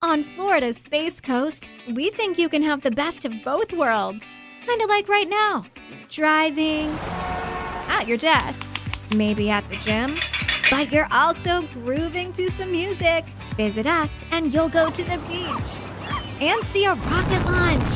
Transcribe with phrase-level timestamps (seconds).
[0.00, 4.24] On Florida's Space Coast, we think you can have the best of both worlds.
[4.64, 5.64] Kind of like right now.
[6.08, 6.88] Driving,
[7.88, 8.64] at your desk,
[9.16, 10.14] maybe at the gym,
[10.70, 13.24] but you're also grooving to some music.
[13.56, 17.90] Visit us and you'll go to the beach and see a rocket launch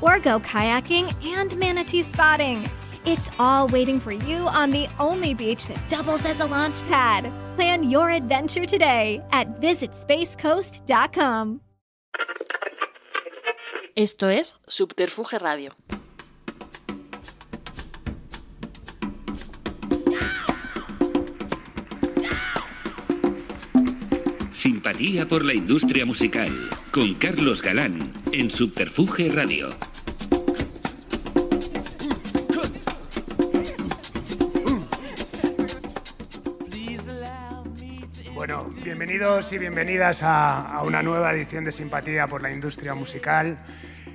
[0.00, 2.66] or go kayaking and manatee spotting.
[3.06, 7.30] It's all waiting for you on the only beach that doubles as a launch pad.
[7.54, 11.60] Plan your adventure today at visitspacecoast.com.
[13.94, 15.70] Esto es Subterfuge Radio.
[24.50, 26.50] Simpatía por la industria musical
[26.90, 27.92] con Carlos Galán
[28.32, 29.68] en Subterfuge Radio.
[39.16, 43.56] Bienvenidos y bienvenidas a, a una nueva edición de Simpatía por la Industria Musical,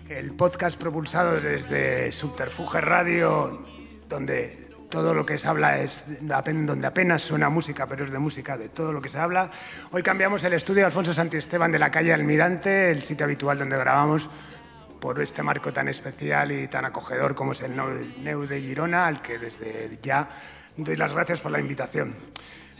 [0.07, 3.63] el podcast propulsado desde Subterfuge Radio,
[4.07, 8.57] donde todo lo que se habla es donde apenas suena música, pero es de música,
[8.57, 9.49] de todo lo que se habla.
[9.89, 13.77] Hoy cambiamos el estudio de Alfonso Santiesteban de la calle Almirante, el sitio habitual donde
[13.77, 14.29] grabamos,
[14.99, 19.19] por este marco tan especial y tan acogedor como es el Neu de Girona, al
[19.23, 20.29] que desde ya
[20.77, 22.13] doy las gracias por la invitación.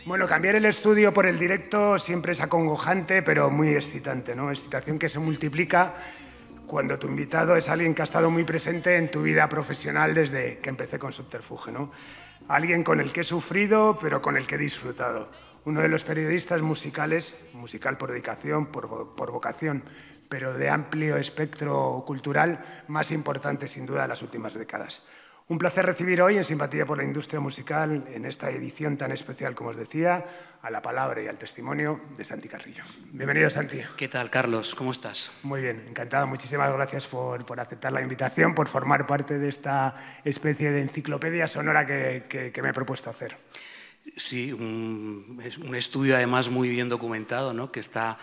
[0.04, 4.50] Bueno, cambiar el estudio por el directo siempre es acongojante, pero muy excitante, ¿no?
[4.50, 5.94] Excitación que se multiplica
[6.66, 10.58] cuando tu invitado es alguien que ha estado muy presente en tu vida profesional desde
[10.58, 11.92] que empecé con Subterfuge, ¿no?
[12.48, 15.30] Alguien con el que he sufrido, pero con el que he disfrutado.
[15.66, 19.84] Uno de los periodistas musicales, musical por dedicación, por, por vocación,
[20.28, 25.04] pero de amplio espectro cultural, más importante sin duda de las últimas décadas.
[25.48, 29.54] Un placer recibir hoy en Simpatía por la Industria Musical, en esta edición tan especial,
[29.54, 30.24] como os decía,
[30.62, 32.84] a la palabra y al testimonio de Santi Carrillo.
[33.10, 33.80] Bienvenido, Santi.
[33.96, 34.74] ¿Qué tal, Carlos?
[34.74, 35.30] ¿Cómo estás?
[35.42, 36.26] Muy bien, encantado.
[36.26, 41.46] Muchísimas gracias por, por aceptar la invitación, por formar parte de esta especie de enciclopedia
[41.48, 43.36] sonora que, que- que me he propuesto hacer.
[44.16, 47.70] Sí, un, es un estudio además muy bien documentado, ¿no?
[47.72, 48.16] que está,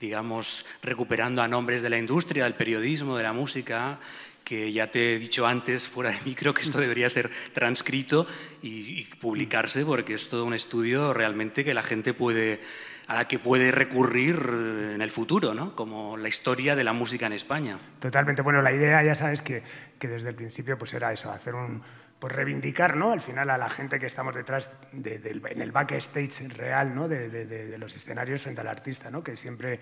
[0.00, 3.98] digamos, recuperando a nombres de la industria, del periodismo, de la música,
[4.44, 8.26] que ya te he dicho antes, fuera de micro, que esto debería ser transcrito
[8.62, 12.60] y, y publicarse, porque es todo un estudio realmente que la gente puede
[13.06, 15.76] a la que puede recurrir eh, en el futuro, ¿no?
[15.76, 17.78] como la historia de la música en España.
[18.00, 18.40] Totalmente.
[18.40, 19.62] Bueno, la idea, ya sabes, que,
[19.98, 21.82] que desde el principio pues era eso, hacer un...
[22.18, 23.10] Pues reivindicar, ¿no?
[23.12, 27.06] Al final a la gente que estamos detrás, de- del- en el backstage real, ¿no?
[27.06, 29.22] De, de- de- de los escenarios frente al artista, ¿no?
[29.22, 29.80] Que siempre,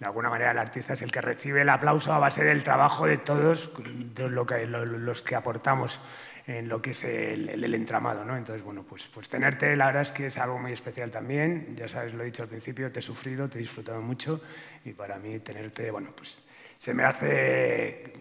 [0.00, 3.06] de alguna manera, el artista es el que recibe el aplauso a base del trabajo
[3.06, 6.00] de todos de lo que, lo- los que aportamos
[6.46, 8.36] en lo que es el entramado, ¿no?
[8.36, 11.76] Entonces, bueno, pues, pues tenerte, la verdad es que es algo muy especial también.
[11.76, 14.40] Ya sabes, lo he dicho al principio, te he sufrido, te he disfrutado mucho
[14.84, 16.40] y para mí tenerte, bueno, pues
[16.78, 18.12] se me hace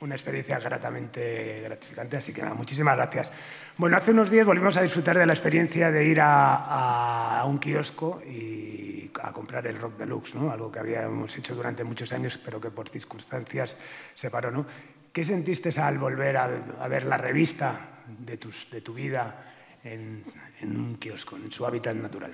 [0.00, 3.32] una experiencia gratamente gratificante, así que nada, muchísimas gracias.
[3.76, 7.58] Bueno, hace unos días volvimos a disfrutar de la experiencia de ir a, a un
[7.58, 10.50] kiosco y a comprar el Rock Deluxe, ¿no?
[10.50, 13.76] algo que habíamos hecho durante muchos años, pero que por circunstancias
[14.14, 14.50] se paró.
[14.50, 14.66] ¿no?
[15.12, 20.24] ¿Qué sentiste al volver a, a ver la revista de, tus, de tu vida en,
[20.60, 22.32] en un kiosco, en su hábitat natural?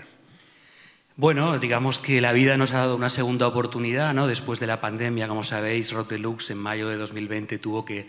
[1.16, 4.26] Bueno, digamos que la vida nos ha dado una segunda oportunidad, ¿no?
[4.26, 8.08] Después de la pandemia, como sabéis, Rock Deluxe en mayo de 2020 tuvo que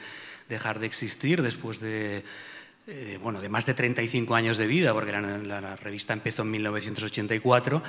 [0.49, 2.23] dejar de existir después de,
[2.87, 7.83] eh, bueno, de más de 35 años de vida, porque la, revista empezó en 1984.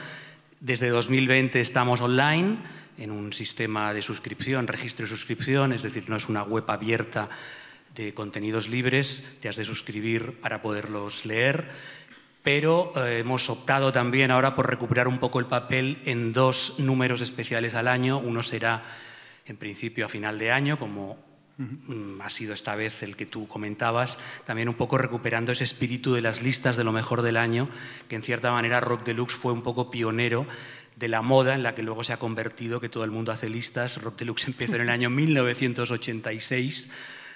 [0.61, 2.59] Desde 2020 estamos online
[2.99, 7.31] en un sistema de suscripción, registro de suscripción, es decir, no es una web abierta
[7.95, 11.71] de contenidos libres, te has de suscribir para poderlos leer
[12.47, 17.21] pero eh, hemos optado también ahora por recuperar un poco el papel en dos números
[17.21, 18.19] especiales al año.
[18.21, 18.85] Uno será,
[19.47, 21.19] en principio, a final de año, como
[21.57, 26.15] mm, ha sido esta vez el que tú comentabas, también un poco recuperando ese espíritu
[26.15, 27.69] de las listas de lo mejor del año,
[28.07, 30.47] que en cierta manera Rock Deluxe fue un poco pionero
[30.95, 33.49] de la moda en la que luego se ha convertido, que todo el mundo hace
[33.49, 34.01] listas.
[34.01, 36.93] Rock Deluxe empezó en el año 1986,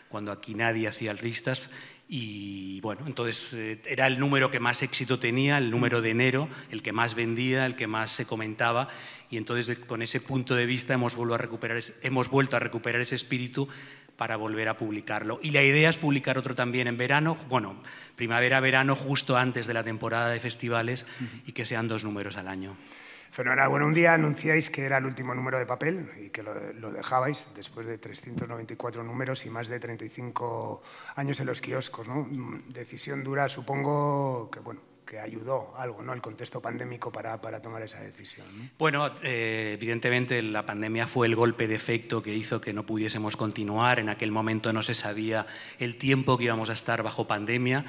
[0.09, 1.69] cuando aquí nadie hacía listas,
[2.12, 6.49] Y bueno, entonces eh, era el número que más éxito tenía, el número de enero,
[6.73, 8.89] el que más vendía, el que más se comentaba.
[9.31, 13.01] Y entonces con ese punto de vista hemos, vuelto a recuperar, hemos vuelto a recuperar
[13.01, 13.69] ese espíritu
[14.17, 15.39] para volver a publicarlo.
[15.41, 17.81] Y la idea es publicar otro también en verano, bueno,
[18.17, 21.07] primavera-verano, justo antes de la temporada de festivales
[21.47, 22.77] y que sean dos números al año.
[23.31, 23.69] Fenomenal.
[23.69, 27.49] Bueno, un día anunciáis que era el último número de papel y que lo, dejabais
[27.55, 30.82] después de 394 números y más de 35
[31.15, 32.09] años en los kioscos.
[32.09, 32.29] ¿no?
[32.69, 36.12] Decisión dura, supongo que, bueno, que ayudó algo, ¿no?
[36.12, 38.47] El contexto pandémico para, para tomar esa decisión.
[38.77, 43.37] Bueno, eh, evidentemente la pandemia fue el golpe de efecto que hizo que no pudiésemos
[43.37, 44.00] continuar.
[44.00, 45.47] En aquel momento no se sabía
[45.79, 47.85] el tiempo que íbamos a estar bajo pandemia.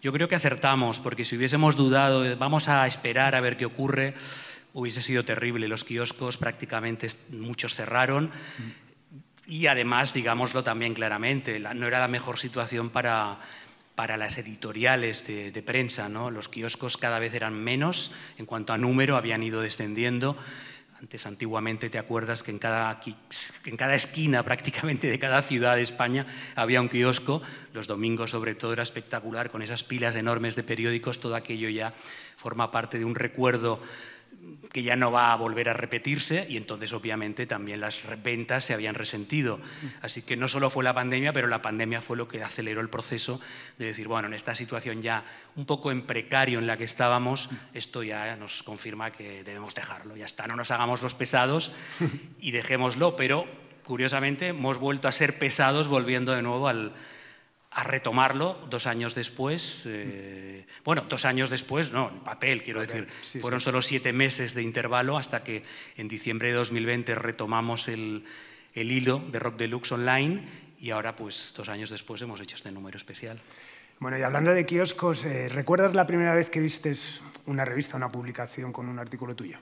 [0.00, 4.14] Yo creo que acertamos, porque si hubiésemos dudado, vamos a esperar a ver qué ocurre
[4.76, 5.68] hubiese sido terrible.
[5.68, 8.30] Los kioscos prácticamente muchos cerraron
[9.46, 13.38] y además, digámoslo también claramente, no era la mejor situación para,
[13.94, 16.10] para las editoriales de, prensa.
[16.10, 16.30] ¿no?
[16.30, 20.36] Los kioscos cada vez eran menos, en cuanto a número habían ido descendiendo.
[21.00, 23.00] Antes, antiguamente, te acuerdas que en cada,
[23.64, 27.40] en cada esquina prácticamente de cada ciudad de España había un kiosco.
[27.72, 31.18] Los domingos, sobre todo, era espectacular, con esas pilas enormes de periódicos.
[31.18, 31.94] Todo aquello ya
[32.36, 33.80] forma parte de un recuerdo
[34.72, 38.74] que ya no va a volver a repetirse y entonces obviamente también las ventas se
[38.74, 39.58] habían resentido.
[40.02, 42.88] Así que no solo fue la pandemia, pero la pandemia fue lo que aceleró el
[42.88, 43.40] proceso
[43.78, 45.24] de decir, bueno, en esta situación ya
[45.56, 50.16] un poco en precario en la que estábamos, esto ya nos confirma que debemos dejarlo,
[50.16, 51.72] ya está, no nos hagamos los pesados
[52.40, 53.46] y dejémoslo, pero
[53.84, 56.92] curiosamente hemos vuelto a ser pesados volviendo de nuevo al,
[57.76, 59.84] a retomarlo dos años después.
[59.86, 63.06] Eh, bueno, dos años después, no, el papel, quiero decir.
[63.38, 65.62] Fueron solo siete meses de intervalo hasta que
[65.98, 68.24] en diciembre de 2020 retomamos el,
[68.72, 70.42] el, hilo de Rock Deluxe Online
[70.80, 73.38] y ahora, pues, dos años después hemos hecho este número especial.
[73.98, 78.10] Bueno, y hablando de kioscos, eh, ¿recuerdas la primera vez que vistes una revista, una
[78.10, 79.58] publicación con un artículo tuyo?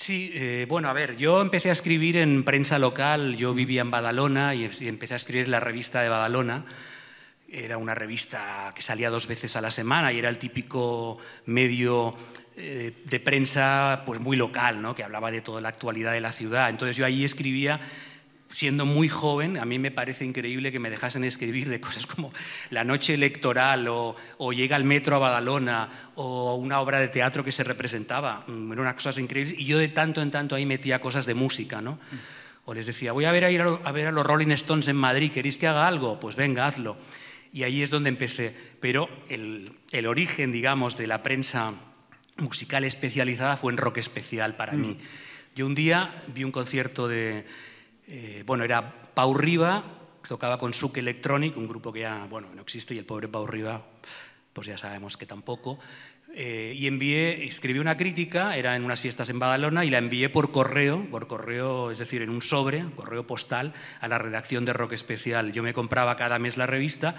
[0.00, 3.90] Sí, eh, bueno, a ver, yo empecé a escribir en prensa local, yo vivía en
[3.90, 6.64] Badalona y empecé a escribir en la revista de Badalona.
[7.46, 12.16] Era una revista que salía dos veces a la semana y era el típico medio
[12.56, 14.94] eh, de prensa pues muy local, ¿no?
[14.94, 16.70] que hablaba de toda la actualidad de la ciudad.
[16.70, 17.78] Entonces yo ahí escribía
[18.50, 22.32] siendo muy joven, a mí me parece increíble que me dejasen escribir de cosas como
[22.70, 24.16] la noche electoral o,
[24.52, 28.44] llega al metro a Badalona o una obra de teatro que se representaba.
[28.46, 31.34] Mm, eran unas cosas increíbles y yo de tanto en tanto ahí metía cosas de
[31.34, 31.98] música, ¿no?
[32.64, 34.96] O les decía, voy a ver a, ir a, ver a los Rolling Stones en
[34.96, 36.20] Madrid, ¿queréis que haga algo?
[36.20, 36.96] Pues venga, hazlo.
[37.52, 38.54] Y ahí es donde empecé.
[38.80, 41.72] Pero el, el origen, digamos, de la prensa
[42.36, 44.88] musical especializada fue en rock especial para mí.
[44.88, 44.98] Mm.
[45.56, 47.44] Yo un día vi un concierto de
[48.10, 49.84] eh, bueno, era Pau Riva,
[50.26, 53.46] tocaba con Suc Electronic, un grupo que ya bueno, no existe, y el pobre Pau
[53.46, 53.80] Riva,
[54.52, 55.78] pues ya sabemos que tampoco.
[56.34, 60.28] Eh, y envié, escribí una crítica, era en unas fiestas en Badalona, y la envié
[60.28, 64.72] por correo, por correo, es decir, en un sobre, correo postal, a la redacción de
[64.72, 65.52] Rock Especial.
[65.52, 67.14] Yo me compraba cada mes la revista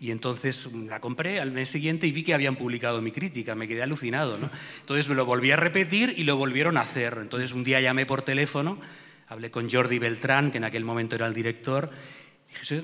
[0.00, 3.68] y entonces la compré al mes siguiente y vi que habían publicado mi crítica, me
[3.68, 4.36] quedé alucinado.
[4.38, 4.50] ¿no?
[4.80, 7.18] Entonces me lo volví a repetir y lo volvieron a hacer.
[7.20, 8.78] Entonces un día llamé por teléfono
[9.34, 11.90] Hablé con Jordi Beltrán, que en aquel momento era el director.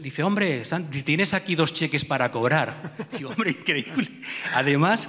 [0.02, 0.64] Dice, hombre,
[1.04, 2.96] tienes aquí dos cheques para cobrar.
[3.16, 4.10] Digo, hombre, increíble.
[4.54, 5.08] Además,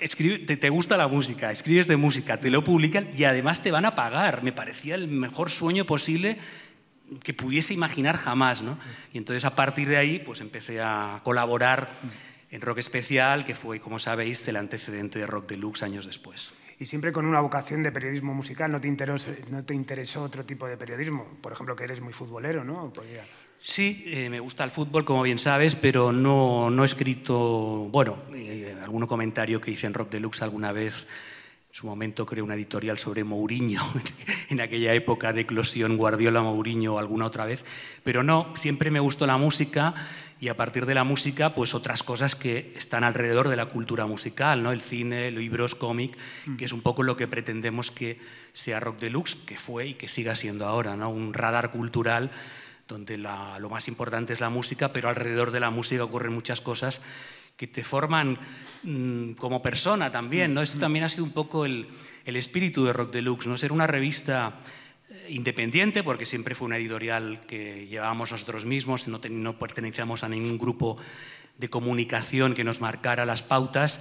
[0.00, 3.94] te, gusta la música, escribes de música, te lo publican y además te van a
[3.94, 4.42] pagar.
[4.42, 6.38] Me parecía el mejor sueño posible
[7.22, 8.62] que pudiese imaginar jamás.
[8.62, 8.76] ¿no?
[9.12, 11.92] Y entonces a partir de ahí pues empecé a colaborar
[12.50, 16.86] en Rock Especial, que fue, como sabéis, el antecedente de Rock Deluxe años después y
[16.86, 18.72] siempre con una vocación de periodismo musical.
[18.72, 18.88] ¿No te,
[19.74, 21.24] interesó, otro tipo de periodismo?
[21.40, 22.92] Por ejemplo, que eres muy futbolero, ¿no?
[23.60, 27.38] Sí, eh, me gusta el fútbol, como bien sabes, pero no, no he escrito,
[27.92, 31.06] bueno, eh, algún comentario que hice en Rock Deluxe alguna vez.
[31.72, 33.80] En su momento creé una editorial sobre Mourinho,
[34.50, 37.64] en aquella época de eclosión Guardiola-Mourinho o alguna otra vez.
[38.04, 39.94] Pero no, siempre me gustó la música
[40.38, 44.04] y a partir de la música, pues otras cosas que están alrededor de la cultura
[44.04, 44.70] musical, ¿no?
[44.70, 46.14] El cine, libros, cómic,
[46.44, 46.56] mm.
[46.56, 48.18] que es un poco lo que pretendemos que
[48.52, 51.08] sea Rock Deluxe, que fue y que siga siendo ahora, ¿no?
[51.08, 52.30] Un radar cultural
[52.86, 57.00] donde lo más importante es la música, pero alrededor de la música ocurren muchas cosas
[57.56, 58.38] que te forman
[58.82, 60.62] mm, como persona también, ¿no?
[60.62, 60.80] Eso mm.
[60.80, 61.86] también ha sido un poco el,
[62.24, 63.56] el espíritu de Rock Deluxe, ¿no?
[63.56, 64.60] Ser una revista
[65.28, 70.58] independiente, porque siempre fue una editorial que llevábamos nosotros mismos, no, no pertenecíamos a ningún
[70.58, 70.96] grupo
[71.58, 74.00] de comunicación que nos marcara las pautas,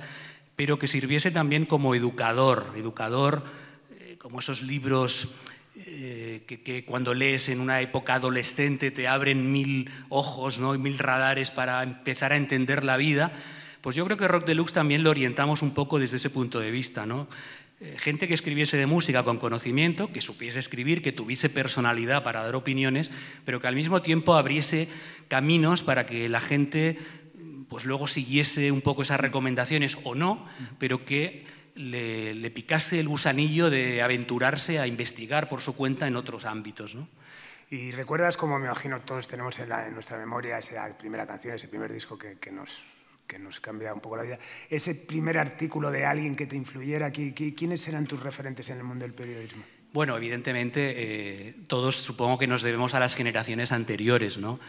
[0.55, 3.43] pero que sirviese también como educador, educador,
[3.99, 5.29] eh, como esos libros
[5.75, 10.75] eh, que, cuando lees en una época adolescente te abren mil ojos ¿no?
[10.75, 13.31] y mil radares para empezar a entender la vida,
[13.79, 16.71] pues yo creo que Rock Deluxe también lo orientamos un poco desde ese punto de
[16.71, 17.05] vista.
[17.05, 17.29] ¿no?
[17.79, 22.43] Eh, gente que escribiese de música con conocimiento, que supiese escribir, que tuviese personalidad para
[22.43, 23.09] dar opiniones,
[23.45, 24.89] pero que al mismo tiempo abriese
[25.29, 26.97] caminos para que la gente
[27.69, 30.45] pues luego siguiese un poco esas recomendaciones o no,
[30.77, 36.45] pero que le, picase el gusanillo de aventurarse a investigar por su cuenta en otros
[36.45, 36.95] ámbitos.
[36.95, 37.07] ¿no?
[37.69, 41.91] Y recuerdas, como me imagino todos tenemos en, nuestra memoria, esa primera canción, ese primer
[41.91, 42.83] disco que, nos,
[43.25, 47.11] que nos cambia un poco la vida, ese primer artículo de alguien que te influyera,
[47.11, 49.63] ¿quiénes eran tus referentes en el mundo del periodismo?
[49.93, 54.59] Bueno, evidentemente eh, todos supongo que nos debemos a las generaciones anteriores, ¿no?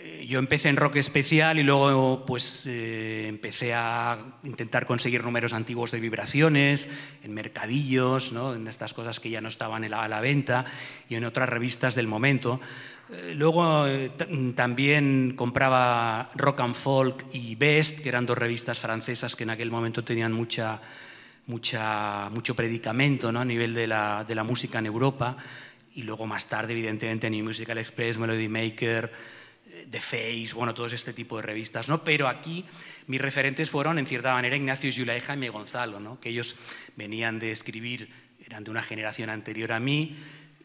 [0.00, 5.52] Eh, yo empecé en rock especial y luego pues eh, empecé a intentar conseguir números
[5.52, 6.88] antiguos de vibraciones
[7.24, 8.54] en mercadillos, ¿no?
[8.54, 10.64] en estas cosas que ya no estaban a la venta
[11.08, 12.60] y en otras revistas del momento.
[13.12, 13.86] Eh, luego
[14.54, 19.72] también compraba Rock and Folk y Best, que eran dos revistas francesas que en aquel
[19.72, 20.80] momento tenían mucha,
[21.48, 23.40] mucha, mucho predicamento ¿no?
[23.40, 25.36] a nivel de la, de la música en Europa.
[25.92, 29.37] Y luego más tarde, evidentemente, New Musical Express, Melody Maker,
[29.90, 32.04] The Face, bueno, todos este tipo de revistas, ¿no?
[32.04, 32.64] Pero aquí
[33.06, 36.20] mis referentes fueron, en cierta manera, Ignacio Yula y Jaime Gonzalo, ¿no?
[36.20, 36.56] Que ellos
[36.96, 38.08] venían de escribir,
[38.44, 40.16] eran de una generación anterior a mí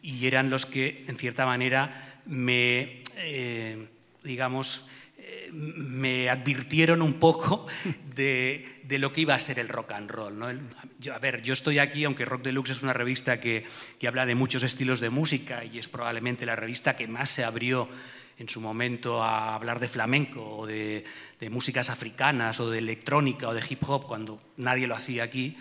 [0.02, 3.88] y eran los que, en cierta manera, me, eh,
[4.22, 4.84] digamos,
[5.16, 7.66] eh, me advirtieron un poco
[8.14, 10.38] de, de, lo que iba a ser el rock and roll.
[10.38, 10.46] ¿no?
[10.46, 13.64] a ver, yo estoy aquí, aunque Rock Deluxe es una revista que,
[13.98, 17.42] que habla de muchos estilos de música y es probablemente la revista que más se
[17.42, 17.88] abrió
[18.38, 21.04] en su momento a hablar de flamenco o de,
[21.50, 25.56] músicas africanas o de electrónica o de hip hop cuando nadie lo hacía aquí,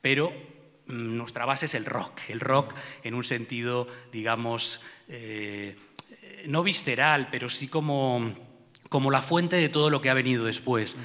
[0.00, 0.30] pero
[0.86, 5.76] mm, nuestra base es el rock, el rock en un sentido, digamos, eh,
[6.46, 8.34] no visceral, pero sí como,
[8.88, 10.96] como la fuente de todo lo que ha venido después.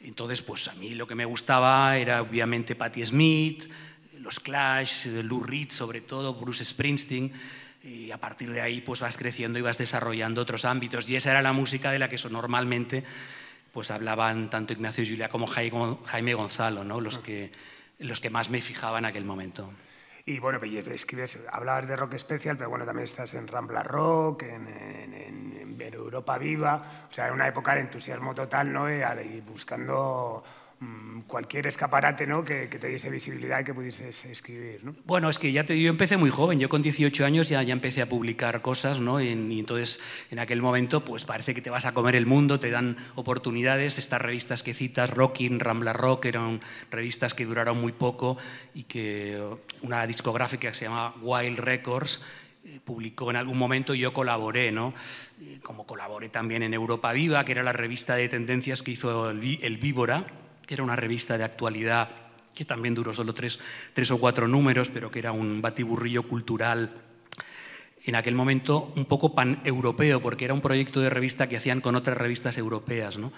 [0.00, 3.70] Entonces, pues a mí lo que me gustaba era obviamente Patti Smith,
[4.20, 7.32] los Clash, Lou Reed sobre todo, Bruce Springsteen,
[7.84, 11.08] y a partir de ahí pues vas creciendo y vas desarrollando otros ámbitos.
[11.10, 13.04] Y esa era la música de la que normalmente
[13.72, 17.00] pues hablaban tanto Ignacio Julia como Jaime Gonzalo, ¿no?
[17.00, 17.52] los, que,
[17.98, 19.70] los que más me fijaban en aquel momento.
[20.26, 24.44] Y bueno, pues, escribes, hablabas de rock especial, pero bueno, también estás en Rambla Rock,
[24.44, 28.90] en, en, en Europa Viva, o sea, en una época de entusiasmo total, ¿no?
[28.90, 30.42] Y buscando
[31.26, 32.44] cualquier escaparate ¿no?
[32.44, 34.84] que, te diese visibilidad y que pudieses escribir.
[34.84, 34.94] ¿no?
[35.04, 37.72] Bueno, es que ya te, yo empecé muy joven, yo con 18 años ya, ya
[37.72, 39.20] empecé a publicar cosas ¿no?
[39.20, 40.00] y, entonces
[40.30, 43.98] en aquel momento pues parece que te vas a comer el mundo, te dan oportunidades,
[43.98, 46.60] estas revistas que citas, Rocking, Rambla Rock, eran
[46.90, 48.36] revistas que duraron muy poco
[48.74, 49.42] y que
[49.82, 52.22] una discográfica que se llama Wild Records
[52.64, 54.94] eh, publicó en algún momento y yo colaboré, ¿no?
[55.40, 59.30] Eh, como colaboré también en Europa Viva, que era la revista de tendencias que hizo
[59.30, 60.24] el Víbora,
[60.66, 63.58] que era una revista de actualidad que también duró solo tres,
[64.10, 66.92] o cuatro números, pero que era un batiburrillo cultural
[68.04, 71.96] en aquel momento un poco pan-europeo, porque era un proyecto de revista que hacían con
[71.96, 73.18] otras revistas europeas.
[73.18, 73.32] ¿no?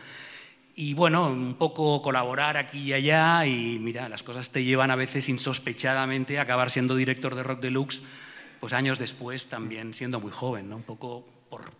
[0.74, 4.96] Y bueno, un poco colaborar aquí y allá, y mira, las cosas te llevan a
[4.96, 8.02] veces insospechadamente a acabar siendo director de Rock Deluxe,
[8.60, 10.76] pues años después también siendo muy joven, ¿no?
[10.76, 11.72] un poco por,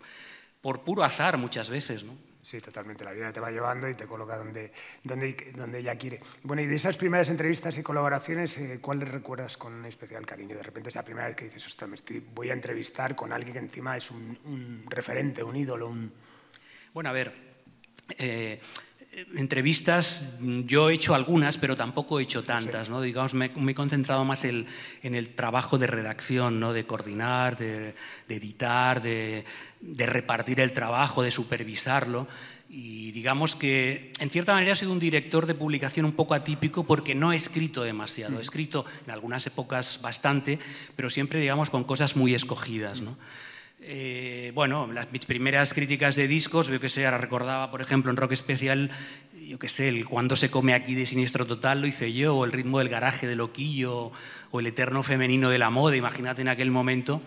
[0.62, 2.05] por puro azar muchas veces.
[2.05, 2.12] ¿no?
[2.47, 3.03] Sí, totalmente.
[3.03, 4.71] La vida te va llevando y te coloca donde,
[5.03, 6.21] donde, donde ella quiere.
[6.45, 10.55] Bueno, y de esas primeras entrevistas y colaboraciones, eh, ¿cuál le recuerdas con especial cariño?
[10.55, 13.55] De repente esa primera vez que dices, ostras, me estoy, voy a entrevistar con alguien
[13.55, 16.12] que encima es un, referente, un ídolo, un...
[16.95, 17.35] Bueno, a ver,
[18.17, 18.61] eh,
[19.35, 23.00] entrevistas, yo he hecho algunas, pero tampoco he hecho tantas, ¿no?
[23.00, 24.66] Digamos, me, he concentrado más en
[25.02, 26.73] el trabajo de redacción, ¿no?
[26.73, 27.94] De coordinar, de
[28.28, 29.44] editar, de
[29.80, 32.26] de repartir el trabajo, de supervisarlo.
[32.68, 36.85] Y digamos que, en cierta manera, he sido un director de publicación un poco atípico
[36.85, 38.38] porque no he escrito demasiado.
[38.38, 40.58] He escrito en algunas épocas bastante,
[40.96, 43.02] pero siempre, digamos, con cosas muy escogidas.
[43.88, 48.11] Eh, bueno, las, mis primeras críticas de discos, veo que sé, ahora recordaba, por ejemplo,
[48.11, 48.90] en Rock Especial,
[49.47, 52.45] yo qué sé, el Cuando se come aquí de Siniestro Total lo hice yo, o
[52.45, 54.11] el ritmo del garaje de Loquillo,
[54.50, 57.23] o el eterno femenino de la moda, imagínate en aquel momento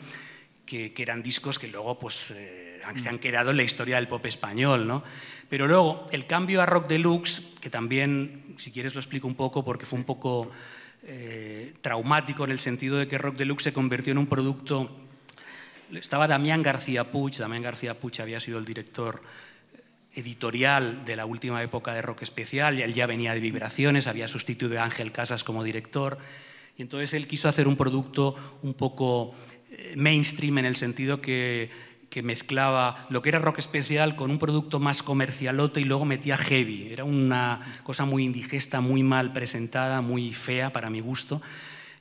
[0.66, 4.26] que, eran discos que luego pues, eh, se han quedado en la historia del pop
[4.26, 4.86] español.
[4.86, 5.02] ¿no?
[5.48, 9.64] Pero luego el cambio a Rock Deluxe, que también, si quieres lo explico un poco,
[9.64, 10.52] porque fue un poco
[11.04, 15.06] eh, traumático en el sentido de que Rock Deluxe se convirtió en un producto...
[15.92, 19.22] Estaba Damián García Puig, Damián García Puig había sido el director
[20.14, 24.28] editorial de la última época de Rock Especial, y él ya venía de Vibraciones, había
[24.28, 26.18] sustituido a Ángel Casas como director,
[26.78, 29.34] y entonces él quiso hacer un producto un poco
[29.72, 31.70] eh, mainstream en el sentido que,
[32.10, 36.38] que mezclaba lo que era rock especial con un producto más comercialote y luego metía
[36.38, 36.92] heavy.
[36.92, 41.42] Era una cosa muy indigesta, muy mal presentada, muy fea para mi gusto.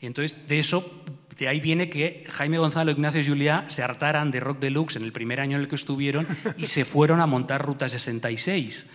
[0.00, 1.02] Y entonces, de eso,
[1.38, 5.04] de ahí viene que Jaime Gonzalo, Ignacio y Juliá se hartaran de Rock Deluxe en
[5.04, 6.26] el primer año en el que estuvieron
[6.56, 8.86] y se fueron a montar Ruta 66,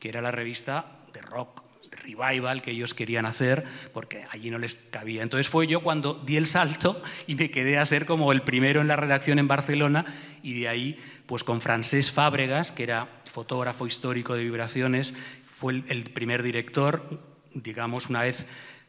[0.00, 1.62] que era la revista de rock
[2.02, 5.22] revival que ellos querían hacer, porque allí no les cabía.
[5.22, 8.80] Entonces fue yo cuando di el salto y me quedé a ser como el primero
[8.80, 10.04] en la redacción en Barcelona
[10.42, 15.14] y de ahí, pues con Francés Fábregas, que era fotógrafo histórico de vibraciones,
[15.46, 17.20] fue el primer director,
[17.54, 18.44] digamos, una vez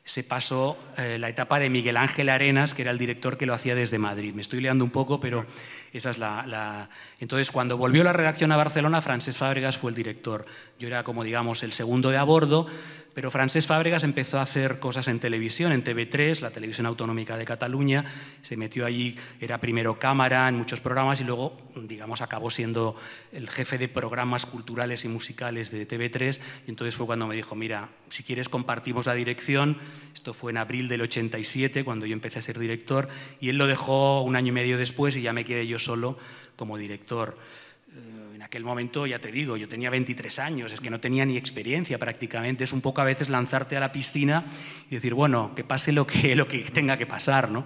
[0.05, 3.53] se pasó eh, la etapa de Miguel Ángel Arenas, que era el director que lo
[3.53, 4.33] hacía desde Madrid.
[4.33, 5.45] Me estoy liando un poco, pero
[5.93, 6.89] esa es la.
[7.19, 10.45] Entonces, cuando volvió la redacción a Barcelona, Francés Fábregas fue el director.
[10.77, 12.67] Yo era como, digamos, el segundo de a bordo,
[13.13, 17.45] pero Francés Fábregas empezó a hacer cosas en televisión, en TV3, la televisión autonómica de
[17.45, 18.05] Cataluña,
[18.41, 22.95] se metió allí, era primero cámara en muchos programas y luego, digamos, acabó siendo
[23.31, 27.55] el jefe de programas culturales y musicales de TV3 y entonces fue cuando me dijo,
[27.55, 29.77] mira, si quieres compartimos la dirección,
[30.13, 33.67] esto fue en abril del 87 cuando yo empecé a ser director y él lo
[33.67, 36.17] dejó un año y medio después y ya me quedé yo solo
[36.55, 37.37] como director
[38.53, 41.97] aquel momento, ya te digo, yo tenía 23 años, es que no tenía ni experiencia
[41.97, 44.45] prácticamente, es un poco a veces lanzarte a la piscina
[44.91, 47.65] y decir, bueno, que pase lo que, lo que tenga que pasar, ¿no?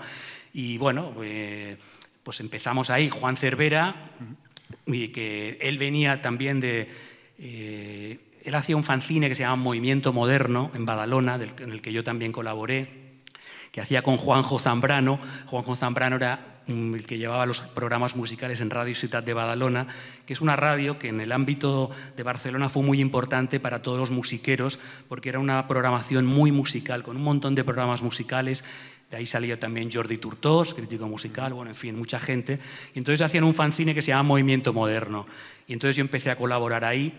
[0.53, 1.75] Y bueno, eh,
[2.24, 4.12] pues empezamos ahí, Juan Cervera,
[4.86, 6.89] y que él venía también de...
[7.38, 11.82] Eh, él hacía un fanzine que se llama Movimiento Moderno en Badalona, del, en el
[11.82, 12.88] que yo también colaboré,
[13.74, 15.20] que hacía con Juanjo Zambrano.
[15.48, 19.88] Juanjo Zambrano era el que llevaba los programas musicales en Radio Ciudad de Badalona,
[20.26, 23.98] que es una radio que en el ámbito de Barcelona fue muy importante para todos
[23.98, 28.66] los musiqueros, porque era una programación muy musical, con un montón de programas musicales.
[29.10, 32.60] De ahí salió también Jordi Turtós, crítico musical, bueno, en fin, mucha gente.
[32.94, 35.26] Y entonces hacían un fanzine que se llama Movimiento Moderno.
[35.68, 37.14] Y entonces yo empecé a colaborar ahí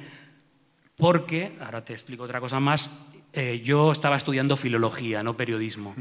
[0.96, 2.90] porque, ahora te explico otra cosa más,
[3.32, 5.94] eh, yo estaba estudiando filología, no periodismo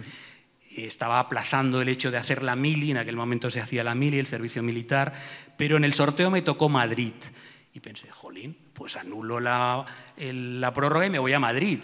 [0.86, 4.20] estaba aplazando el hecho de hacer la mili, en aquel momento se hacía la mili,
[4.20, 5.14] el servicio militar,
[5.58, 7.14] pero en el sorteo me tocó Madrid.
[7.74, 9.86] Y pensé, jolín, pues anulo la,
[10.18, 11.80] el, la prórroga y me voy a Madrid.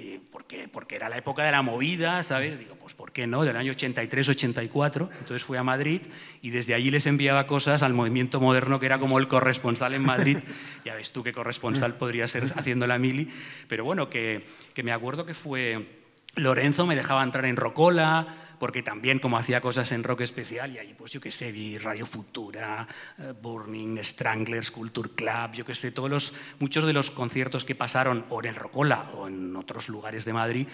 [0.00, 2.56] Eh, porque, porque era la época de la movida, ¿sabes?
[2.56, 3.42] Digo, pues ¿por qué no?
[3.42, 5.08] Del año 83-84.
[5.10, 6.02] Entonces fui a Madrid
[6.40, 10.02] y desde allí les enviaba cosas al movimiento moderno que era como el corresponsal en
[10.02, 10.38] Madrid.
[10.84, 13.28] ya ves tú qué corresponsal podría ser haciendo la mili.
[13.66, 15.97] Pero bueno, que, que me acuerdo que fue
[16.38, 18.26] Lorenzo me dejaba entrar en Rocola,
[18.58, 21.78] porque también como hacía cosas en rock especial, y ahí pues yo qué sé, vi
[21.78, 22.86] Radio Futura,
[23.18, 27.74] eh, Burning, Stranglers, Culture Club, yo qué sé, todos los, muchos de los conciertos que
[27.74, 30.66] pasaron o en el Rocola o en otros lugares de Madrid,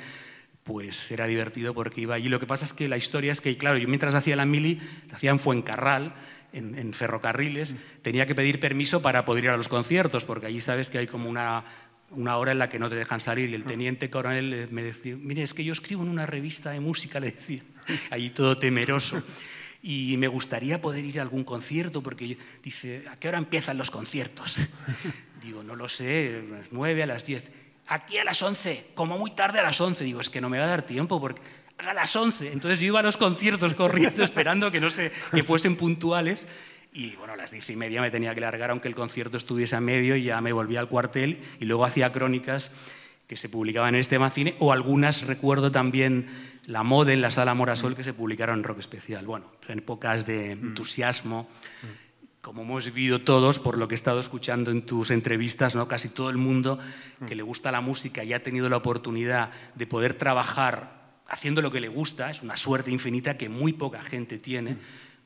[0.64, 2.28] pues era divertido porque iba allí.
[2.30, 4.80] Lo que pasa es que la historia es que, claro, yo mientras hacía la mili,
[5.08, 6.14] la hacía en Fuencarral,
[6.54, 10.62] en, en ferrocarriles, tenía que pedir permiso para poder ir a los conciertos, porque allí
[10.62, 11.64] sabes que hay como una
[12.16, 15.16] una hora en la que no te dejan salir y el teniente coronel me decía,
[15.18, 17.62] mire, es que yo escribo en una revista de música, le decía,
[18.10, 19.22] ahí todo temeroso.
[19.82, 23.90] Y me gustaría poder ir a algún concierto porque dice, ¿a qué hora empiezan los
[23.90, 24.56] conciertos?
[25.42, 27.44] Digo, no lo sé, a las nueve, a las diez.
[27.88, 30.02] Aquí a las once, como muy tarde a las once.
[30.04, 31.42] Digo, es que no me va a dar tiempo porque
[31.76, 32.50] a las once.
[32.50, 36.48] Entonces yo iba a los conciertos corriendo esperando que, no sé, que fuesen puntuales
[36.94, 39.74] y bueno, a las diez y media me tenía que largar, aunque el concierto estuviese
[39.74, 42.70] a medio, y ya me volví al cuartel y luego hacía crónicas
[43.26, 46.28] que se publicaban en este Macine, o algunas, recuerdo también
[46.66, 49.26] La Moda en la Sala Morasol, que se publicaron en Rock Especial.
[49.26, 50.66] Bueno, en épocas de mm.
[50.68, 51.48] entusiasmo,
[52.40, 55.88] como hemos vivido todos, por lo que he estado escuchando en tus entrevistas, ¿no?
[55.88, 56.78] casi todo el mundo
[57.26, 61.70] que le gusta la música y ha tenido la oportunidad de poder trabajar haciendo lo
[61.70, 64.76] que le gusta, es una suerte infinita que muy poca gente tiene.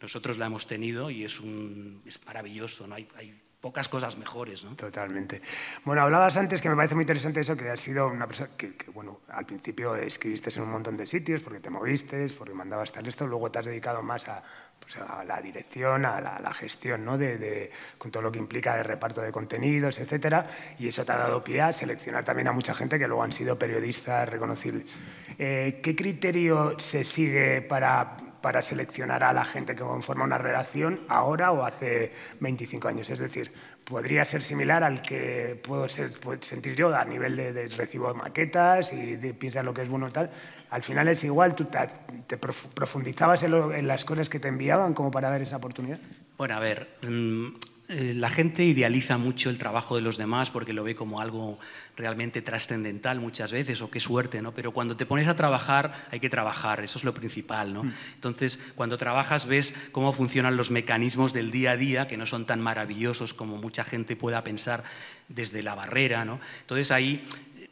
[0.01, 2.95] Nosotros la hemos tenido y es, un, es maravilloso, ¿no?
[2.95, 4.65] hay, hay pocas cosas mejores.
[4.65, 4.77] ¿no?
[4.77, 5.43] Totalmente.
[5.85, 8.75] Bueno, hablabas antes que me parece muy interesante eso, que has sido una persona que,
[8.95, 13.07] bueno, al principio escribiste en un montón de sitios porque te moviste, porque mandabas tal
[13.07, 14.43] esto, luego te has dedicado más a,
[14.79, 17.19] pues la dirección, a la, a la gestión, ¿no?
[17.19, 20.47] De, de, con todo lo que implica de reparto de contenidos, etcétera,
[20.79, 23.33] y eso te ha dado pie a seleccionar también a mucha gente que luego han
[23.33, 24.89] sido periodistas reconocibles.
[25.37, 31.01] Eh, ¿Qué criterio se sigue para para seleccionar a la gente que conforma una redacción
[31.09, 33.11] ahora o hace 25 años.
[33.11, 33.53] Es decir,
[33.85, 39.35] podría ser similar al que puedo, sentir yo a nivel de, recibo maquetas y de,
[39.35, 40.31] piensas lo que es bueno tal.
[40.70, 45.11] Al final es igual, tú te, profundizabas en, en, las cosas que te enviaban como
[45.11, 45.98] para dar esa oportunidad.
[46.37, 47.48] Bueno, a ver, mmm,
[47.90, 51.59] eh, la gente idealiza mucho el trabajo de los demás porque lo ve como algo
[51.96, 54.53] realmente trascendental muchas veces, o qué suerte, ¿no?
[54.53, 57.85] Pero cuando te pones a trabajar, hay que trabajar, eso es lo principal, ¿no?
[57.85, 57.92] Mm.
[58.16, 62.44] Entonces, cuando trabajas ves cómo funcionan los mecanismos del día a día, que no son
[62.44, 64.85] tan maravillosos como mucha gente pueda pensar
[65.29, 66.40] desde la barrera, ¿no?
[66.61, 67.24] Entonces ahí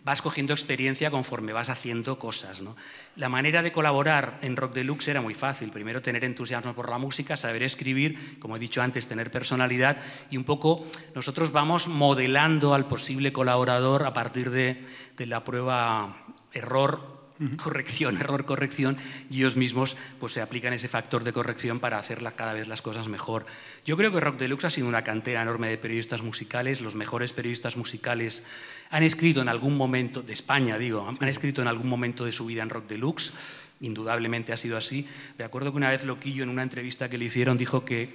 [0.07, 2.61] vas cogiendo experiencia conforme vas haciendo cosas.
[2.61, 2.77] ¿no?
[3.17, 5.73] La manera de colaborar en Rock Deluxe era muy fácil.
[5.73, 9.97] Primero, tener entusiasmo por la música, saber escribir, como he dicho antes, tener personalidad
[10.31, 16.25] y un poco nosotros vamos modelando al posible colaborador a partir de, de la prueba
[16.53, 17.16] error
[17.63, 18.97] corrección, error, corrección,
[19.31, 22.83] y ellos mismos pues, se aplican ese factor de corrección para hacer cada vez las
[22.83, 23.47] cosas mejor.
[23.85, 27.33] Yo creo que Rock Deluxe ha sido una cantera enorme de periodistas musicales, los mejores
[27.33, 28.43] periodistas musicales
[28.91, 32.47] han escrito en algún momento, de España digo, han escrito en algún momento de su
[32.47, 33.33] vida en Rock Deluxe,
[33.81, 35.07] indudablemente ha sido así.
[35.39, 38.15] Me acuerdo que una vez Loquillo en una entrevista que le hicieron dijo que,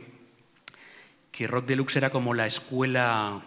[1.31, 3.43] que Rock Deluxe era como la escuela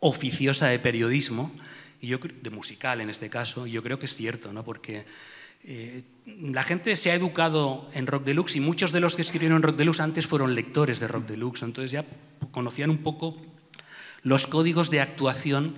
[0.00, 1.52] oficiosa de periodismo,
[2.00, 4.64] y yo, de musical en este caso, y yo creo que es cierto, ¿no?
[4.64, 5.04] porque
[5.64, 9.62] eh, la gente se ha educado en Rock Deluxe y muchos de los que escribieron
[9.62, 12.04] Rock Deluxe antes fueron lectores de Rock Deluxe, entonces ya
[12.50, 13.36] conocían un poco
[14.22, 15.74] los códigos de actuación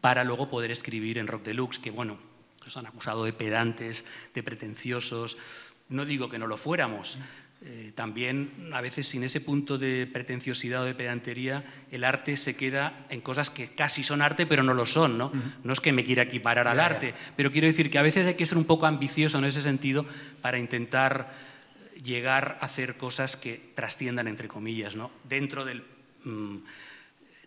[0.00, 2.18] para luego poder escribir en Rock Deluxe, que bueno,
[2.64, 5.36] nos han acusado de pedantes, de pretenciosos.
[5.88, 7.18] No digo que no lo fuéramos,
[7.66, 12.54] eh, también a veces sin ese punto de pretenciosidad o de pedantería, el arte se
[12.54, 15.16] queda en cosas que casi son arte, pero no lo son.
[15.16, 18.26] No, no es que me quiera equiparar al arte, pero quiero decir que a veces
[18.26, 20.04] hay que ser un poco ambicioso en ese sentido
[20.42, 21.32] para intentar
[22.02, 25.10] llegar a hacer cosas que trasciendan, entre comillas, ¿no?
[25.24, 25.84] dentro del...
[26.24, 26.58] Mm,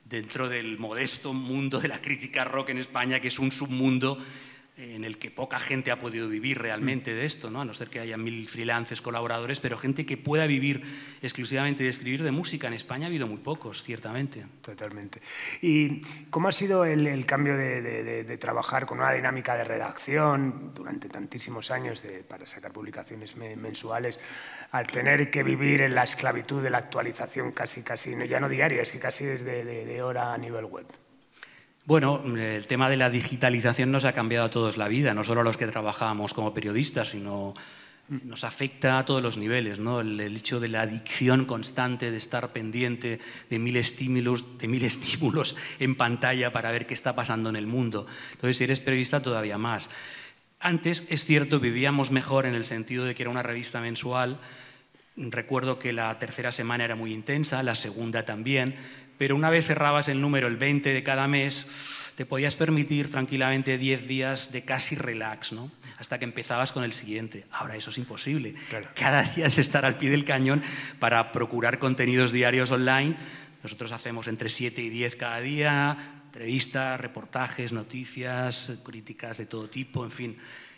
[0.10, 4.17] dentro del modesto mundo de la crítica rock en España, que es un submundo
[4.77, 7.61] en el que poca gente ha podido vivir realmente de esto, ¿no?
[7.61, 10.83] a no ser que haya mil freelances, colaboradores, pero gente que pueda vivir
[11.21, 14.45] exclusivamente de escribir de música en España ha habido muy pocos, ciertamente.
[14.61, 15.19] Totalmente.
[15.61, 21.71] ¿Y cómo ha sido el, cambio de, trabajar con una dinámica de redacción durante tantísimos
[21.71, 24.19] años para sacar publicaciones mensuales,
[24.71, 28.83] al tener que vivir en la esclavitud de la actualización casi, casi, ya no diaria,
[28.83, 30.85] es que casi desde de hora a nivel web?
[31.88, 35.39] Bueno, el tema de la digitalización nos ha cambiado a todos la vida, no solo
[35.39, 37.54] a los que trabajamos como periodistas, sino
[38.10, 40.02] nos afecta a todos los niveles, ¿no?
[40.02, 45.56] El, hecho de la adicción constante, de estar pendiente de mil, estímulos, de mil estímulos
[45.80, 48.06] en pantalla para ver qué está pasando en el mundo.
[48.34, 49.89] Entonces, si eres periodista, todavía más.
[50.60, 54.41] Antes, es cierto, vivíamos mejor en el sentido de que era una revista mensual.
[55.15, 58.76] Recuerdo que la tercera semana era muy intensa, la segunda también,
[59.17, 63.77] pero una vez cerrabas el número el 20 de cada mes, te podías permitir tranquilamente
[63.77, 65.71] 10 días de casi relax, ¿no?
[65.97, 67.45] hasta que empezabas con el siguiente.
[67.51, 68.56] Ahora eso es imposible.
[68.95, 70.62] Cada día es estar al pie del cañón
[70.99, 73.15] para procurar contenidos diarios online.
[73.63, 80.03] Nosotros hacemos entre 7 y 10 cada día, entrevistas, reportajes, noticias, críticas de todo tipo,
[80.03, 80.38] en fin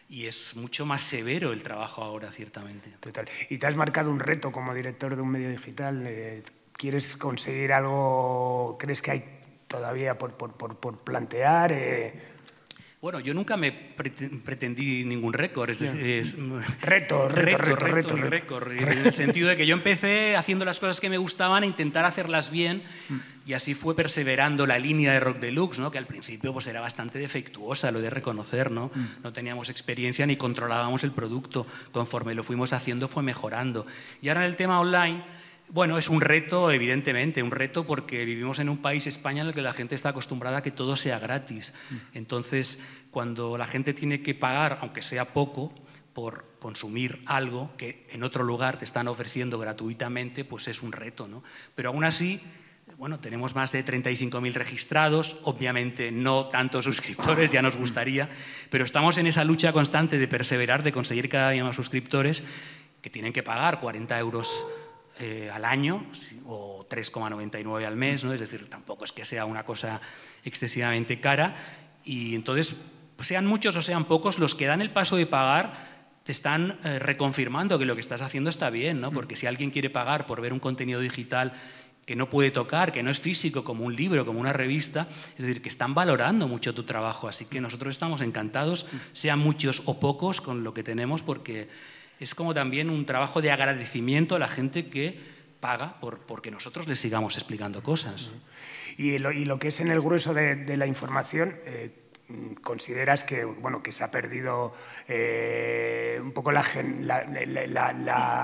[0.10, 2.90] y es mucho más severo el trabajo ahora, ciertamente.
[3.00, 3.30] Total.
[3.48, 6.04] ¿Y te has marcado un reto como director de un medio digital?
[6.08, 6.42] Eh,
[6.80, 8.78] ¿Quieres conseguir algo?
[8.80, 9.24] ¿Crees que hay
[9.68, 11.74] todavía por, por, por, plantear?
[11.74, 12.14] Eh,
[13.02, 16.38] bueno, yo nunca me pretendí ningún récord, es es,
[16.82, 21.02] reto, reto, reto, reto, récord, en el sentido de que yo empecé haciendo las cosas
[21.02, 22.82] que me gustaban a intentar hacerlas bien
[23.46, 25.92] y así fue perseverando la línea de Rock Deluxe, ¿no?
[25.92, 28.90] que al principio pues era bastante defectuosa, lo de reconocer, ¿no?
[28.96, 29.06] Mm.
[29.24, 33.86] no teníamos experiencia ni controlábamos el producto, conforme lo fuimos haciendo fue mejorando.
[34.22, 35.39] Y ahora en el tema online
[35.72, 39.54] bueno, es un reto, evidentemente, un reto porque vivimos en un país, España, en el
[39.54, 41.74] que la gente está acostumbrada a que todo sea gratis.
[42.14, 45.74] Entonces, cuando la gente tiene que pagar, aunque sea poco,
[46.14, 51.28] por consumir algo que en otro lugar te están ofreciendo gratuitamente, pues es un reto.
[51.28, 51.44] ¿no?
[51.76, 52.42] Pero aún así,
[52.98, 58.28] bueno, tenemos más de 35.000 registrados, obviamente no tantos suscriptores, ya nos gustaría,
[58.70, 62.44] pero estamos en esa lucha constante de perseverar, de conseguir cada día más suscriptores
[63.02, 64.66] que tienen que pagar 40 euros
[65.20, 66.06] eh, al año
[66.46, 68.34] o 3,99 al mes, ¿no?
[68.34, 70.02] es decir, tampoco es que sea una cosa
[70.44, 71.56] excesivamente cara.
[72.04, 72.76] Y entonces,
[73.20, 75.90] sean muchos o sean pocos, los que dan el paso de pagar
[76.24, 79.12] te están eh, reconfirmando que lo que estás haciendo está bien, ¿no?
[79.12, 81.54] porque si alguien quiere pagar por ver un contenido digital
[82.06, 85.46] que no puede tocar, que no es físico, como un libro, como una revista, es
[85.46, 87.28] decir, que están valorando mucho tu trabajo.
[87.28, 91.70] Así que nosotros estamos encantados, sean muchos o pocos, con lo que tenemos, porque
[92.20, 95.20] es como también un trabajo de agradecimiento a la gente que
[95.60, 98.32] paga por porque nosotros les sigamos explicando cosas.
[98.98, 101.92] Y lo, que es en el grueso de, la información, eh,
[102.62, 104.74] consideras que, bueno, que se ha perdido
[105.08, 106.64] eh, un poco la,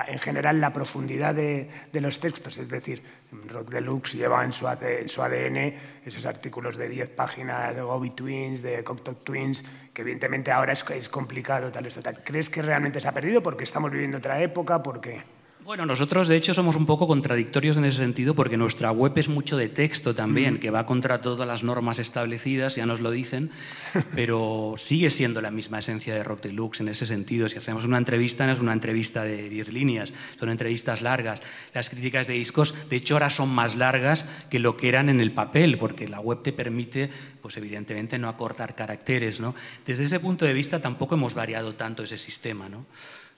[0.08, 2.58] en general la profundidad de, los textos.
[2.58, 3.04] Es decir,
[3.48, 8.12] Rock Deluxe lleva en su, en su ADN esos artículos de 10 páginas de Gobi
[8.12, 9.64] Twins, de Cocktail Twins,
[9.96, 12.22] que evidentemente ahora es, complicado tal esto tal.
[12.22, 14.84] ¿Crees que realmente se ha perdido porque estamos viviendo otra época?
[14.84, 15.24] Porque
[15.66, 19.30] bueno, nosotros de hecho somos un poco contradictorios en ese sentido porque nuestra web es
[19.30, 23.50] mucho de texto también, que va contra todas las normas establecidas, ya nos lo dicen,
[24.16, 27.50] pero sigue siendo la misma esencia de Rock Deluxe en ese sentido.
[27.50, 31.42] Si hacemos una entrevista, no es una entrevista de 10 líneas, son entrevistas largas.
[31.74, 35.20] Las críticas de discos, de hecho, ahora son más largas que lo que eran en
[35.20, 37.10] el papel, porque la web te permite,
[37.42, 39.40] pues evidentemente, no acortar caracteres.
[39.40, 39.56] ¿no?
[39.84, 42.70] Desde ese punto de vista tampoco hemos variado tanto ese sistema.
[42.70, 42.86] ¿no?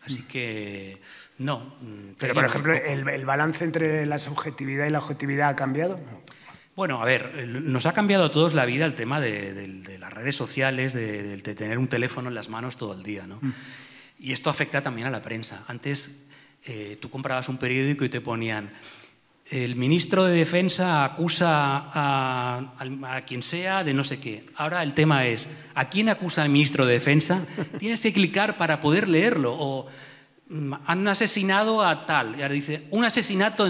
[0.07, 0.99] Así que
[1.39, 1.75] no.
[2.17, 5.99] Pero, por ejemplo, el, balance entre la subjetividad y la objetividad ha cambiado?
[6.75, 10.35] Bueno, a ver, nos ha cambiado a todos la vida el tema de, las redes
[10.35, 13.25] sociales, de, tener un teléfono en las manos todo el día.
[13.27, 13.39] ¿no?
[13.41, 13.53] Mm.
[14.19, 15.63] Y esto afecta también a la prensa.
[15.67, 16.27] Antes
[16.65, 18.71] eh, tú comprabas un periódico y te ponían
[19.49, 24.45] el ministro de Defensa acusa a, a, quien sea de no sé qué.
[24.55, 27.45] Ahora el tema es, ¿a quién acusa el ministro de Defensa?
[27.79, 29.55] Tienes que clicar para poder leerlo.
[29.57, 29.87] O
[30.85, 32.37] han asesinado a tal.
[32.37, 33.67] Y ahora dice, un asesinato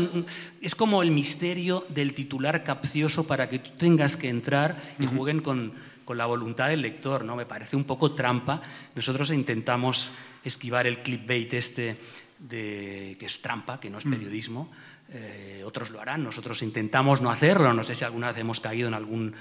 [0.62, 5.42] es como el misterio del titular capcioso para que tú tengas que entrar y jueguen
[5.42, 5.74] con,
[6.06, 7.26] con, la voluntad del lector.
[7.26, 7.36] ¿no?
[7.36, 8.62] Me parece un poco trampa.
[8.96, 10.12] Nosotros intentamos
[10.44, 11.98] esquivar el clickbait este
[12.40, 14.12] de, que es trampa, que no es mm.
[14.12, 14.72] periodismo.
[15.10, 17.74] Eh, otros lo harán, nosotros intentamos no hacerlo.
[17.74, 19.34] No sé si alguna vez hemos caído en algún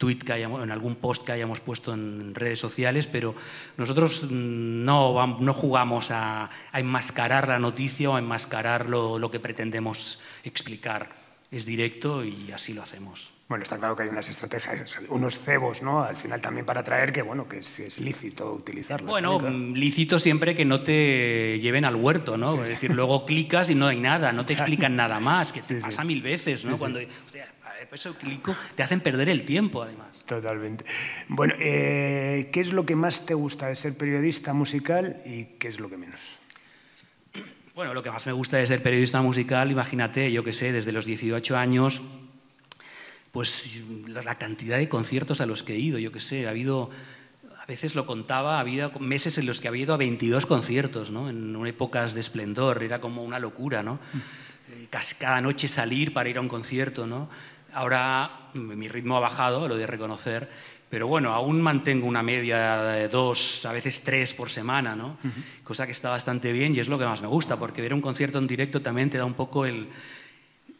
[0.00, 3.34] tweet que hayamos, en algún post que hayamos puesto en redes sociales, pero
[3.76, 10.20] nosotros no, no jugamos a, enmascarar la noticia o a enmascarar lo, lo, que pretendemos
[10.42, 11.10] explicar.
[11.50, 13.32] Es directo y así lo hacemos.
[13.50, 16.02] Bueno, está claro que hay unas estrategias, unos cebos, ¿no?
[16.02, 19.10] Al final también para atraer que, bueno, que es, lícito utilizarlos.
[19.10, 19.40] Bueno,
[19.74, 22.62] lícito siempre que no te lleven al huerto, ¿no?
[22.64, 25.80] es decir, luego clicas y no hay nada, no te explican nada más, que te
[25.80, 26.78] pasa mil veces, ¿no?
[26.78, 27.00] Cuando,
[27.92, 30.18] eso clico, te hacen perder el tiempo, además.
[30.26, 30.84] Totalmente.
[31.28, 35.68] Bueno, eh, ¿qué es lo que más te gusta de ser periodista musical y qué
[35.68, 36.20] es lo que menos?
[37.74, 40.92] Bueno, lo que más me gusta de ser periodista musical, imagínate, yo que sé, desde
[40.92, 42.02] los 18 años,
[43.32, 46.90] pues la cantidad de conciertos a los que he ido, yo que sé, ha habido,
[47.58, 51.10] a veces lo contaba, ha habido meses en los que había ido a 22 conciertos,
[51.10, 51.30] ¿no?
[51.30, 53.94] En épocas de esplendor, era como una locura, ¿no?
[53.94, 54.18] Mm.
[54.72, 57.30] Eh, casi cada noche salir para ir a un concierto, ¿no?
[57.74, 60.48] Ahora mi ritmo ha bajado, lo de reconocer,
[60.88, 65.16] pero bueno, aún mantengo una media de dos, a veces tres por semana, ¿no?
[65.62, 68.00] Cosa que está bastante bien y es lo que más me gusta, porque ver un
[68.00, 69.88] concierto en directo también te da un poco el,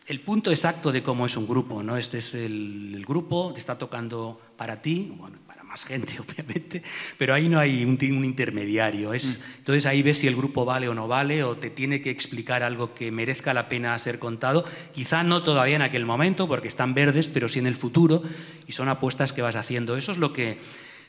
[0.06, 1.96] el punto exacto de cómo es un grupo, ¿no?
[1.96, 5.38] Este es el, el grupo que está tocando para ti, bueno,
[5.70, 6.82] más gente, obviamente,
[7.16, 9.14] pero ahí no hay un, un intermediario.
[9.14, 9.58] Es, mm.
[9.58, 12.64] Entonces ahí ves si el grupo vale o no vale, o te tiene que explicar
[12.64, 14.64] algo que merezca la pena ser contado.
[14.92, 18.22] Quizá no todavía en aquel momento, porque están verdes, pero sí en el futuro,
[18.66, 19.96] y son apuestas que vas haciendo.
[19.96, 20.58] Eso es lo que,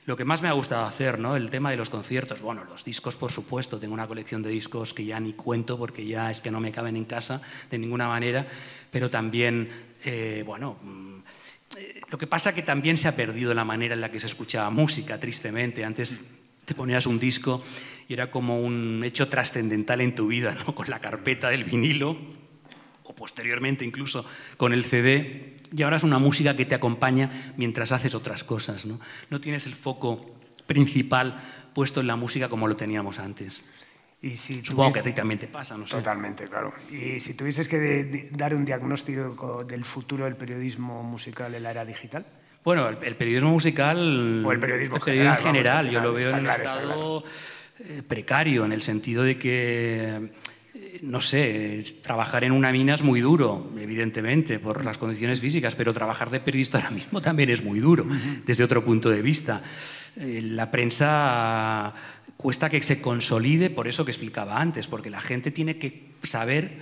[0.05, 1.35] lo que más me ha gustado hacer, ¿no?
[1.35, 2.41] El tema de los conciertos.
[2.41, 3.79] Bueno, los discos, por supuesto.
[3.79, 6.71] Tengo una colección de discos que ya ni cuento porque ya es que no me
[6.71, 8.45] caben en casa de ninguna manera.
[8.91, 9.69] Pero también,
[10.03, 10.77] eh, bueno
[12.09, 14.69] lo que pasa que también se ha perdido la manera en la que se escuchaba
[14.69, 15.85] música, tristemente.
[15.85, 16.21] Antes
[16.65, 17.63] te ponías un disco
[18.07, 20.75] y era como un hecho trascendental en tu vida, ¿no?
[20.75, 22.17] con la carpeta del vinilo
[23.03, 24.25] o posteriormente incluso
[24.57, 25.57] con el CD.
[25.75, 28.85] Y ahora es una música que te acompaña mientras haces otras cosas.
[28.85, 30.35] No, no tienes el foco
[30.67, 31.41] principal
[31.73, 33.63] puesto en la música como lo teníamos antes.
[34.23, 35.95] Y si Supongo que a ti también te pasa, no sé.
[35.95, 36.73] Totalmente, claro.
[36.91, 41.85] Y si tuvieses que dar un diagnóstico del futuro del periodismo musical en la era
[41.85, 42.25] digital.
[42.63, 44.45] Bueno, el, periodismo musical.
[44.45, 45.89] O el periodismo, general, en general.
[45.89, 47.23] yo lo veo en un estado
[47.79, 50.29] eh, precario, en el sentido de que.
[50.75, 55.73] Eh, no sé, trabajar en una mina es muy duro, evidentemente, por las condiciones físicas,
[55.73, 58.05] pero trabajar de periodista ahora mismo también es muy duro,
[58.45, 59.63] desde otro punto de vista.
[60.17, 61.93] Eh, la prensa
[62.37, 66.79] cuesta que se consolide por eso que explicaba antes, porque la gente tiene que saber,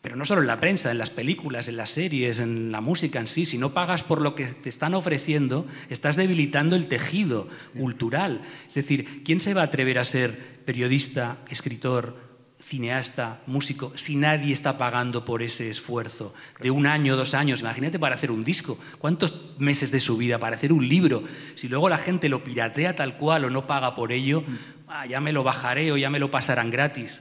[0.00, 3.20] pero no solo en la prensa, en las películas, en las series, en la música
[3.20, 7.48] en sí, si no pagas por lo que te están ofreciendo, estás debilitando el tejido
[7.76, 8.40] cultural.
[8.68, 12.31] Es decir, ¿quién se va a atrever a ser periodista, escritor,
[12.72, 17.98] cineasta, músico, si nadie está pagando por ese esfuerzo de un año, dos años, imagínate
[17.98, 21.22] para hacer un disco, ¿cuántos meses de su vida para hacer un libro?
[21.54, 24.42] Si luego la gente lo piratea tal cual o no paga por ello,
[24.88, 27.20] ah, ya me lo bajaré o ya me lo pasarán gratis.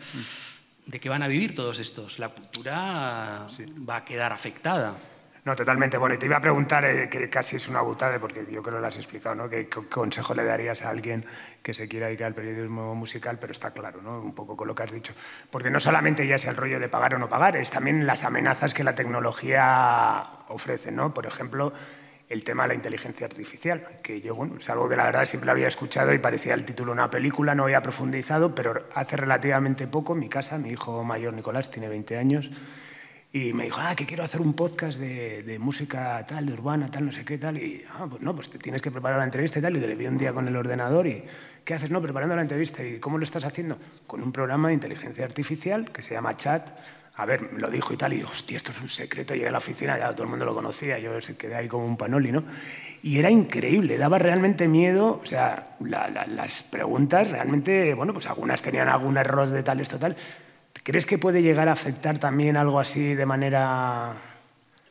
[0.86, 2.18] ¿De qué van a vivir todos estos?
[2.18, 3.46] La cultura
[3.90, 4.96] va a quedar afectada.
[5.44, 5.98] No, totalmente.
[5.98, 8.76] Bueno, y te iba a preguntar, eh, que casi es una butada, porque yo creo
[8.76, 9.50] que lo has explicado, ¿no?
[9.50, 11.26] ¿Qué consejo le darías a alguien
[11.64, 13.40] que se quiera dedicar al periodismo musical?
[13.40, 14.22] Pero está claro, ¿no?
[14.22, 15.14] Un poco con lo que has dicho.
[15.50, 18.24] Porque no solamente ya es el rollo de pagar o no pagar, es también las
[18.24, 21.12] amenazas que la tecnología ofrece, ¿no?
[21.12, 21.74] Por ejemplo,
[22.30, 25.50] el tema de la inteligencia artificial, que yo, bueno, es algo que la verdad siempre
[25.50, 29.88] había escuchado y parecía el título de una película, no había profundizado, pero hace relativamente
[29.88, 32.52] poco, mi casa, mi hijo mayor Nicolás tiene 20 años,
[33.34, 37.06] y me dijo, ah, que quiero hacer un podcast de, música tal, de urbana, tal,
[37.06, 37.58] no sé qué, tal.
[37.58, 39.78] Y, ah, pues no, pues te tienes que preparar la entrevista y tal.
[39.78, 41.24] Y le vi un día con el ordenador y,
[41.64, 41.92] ¿qué haces?
[41.92, 42.84] No, preparando la entrevista.
[42.84, 43.78] ¿Y cómo lo estás haciendo?
[44.06, 46.72] Con un programa de inteligencia artificial que se llama Chat.
[47.16, 48.12] A ver, lo dijo y tal.
[48.12, 49.34] Y, hostia, esto es un secreto.
[49.34, 51.00] Llegué a la oficina, ya todo el mundo lo conocía.
[51.00, 52.44] Yo quedé ahí como un panoli, ¿no?
[53.02, 55.22] Y era increíble, daba realmente miedo.
[55.24, 59.98] O sea, la, las preguntas realmente, bueno, pues algunas tenían algún error de tal, esto,
[59.98, 60.18] tal
[60.84, 64.16] ¿Crees que puede llegar a afectar también algo así de manera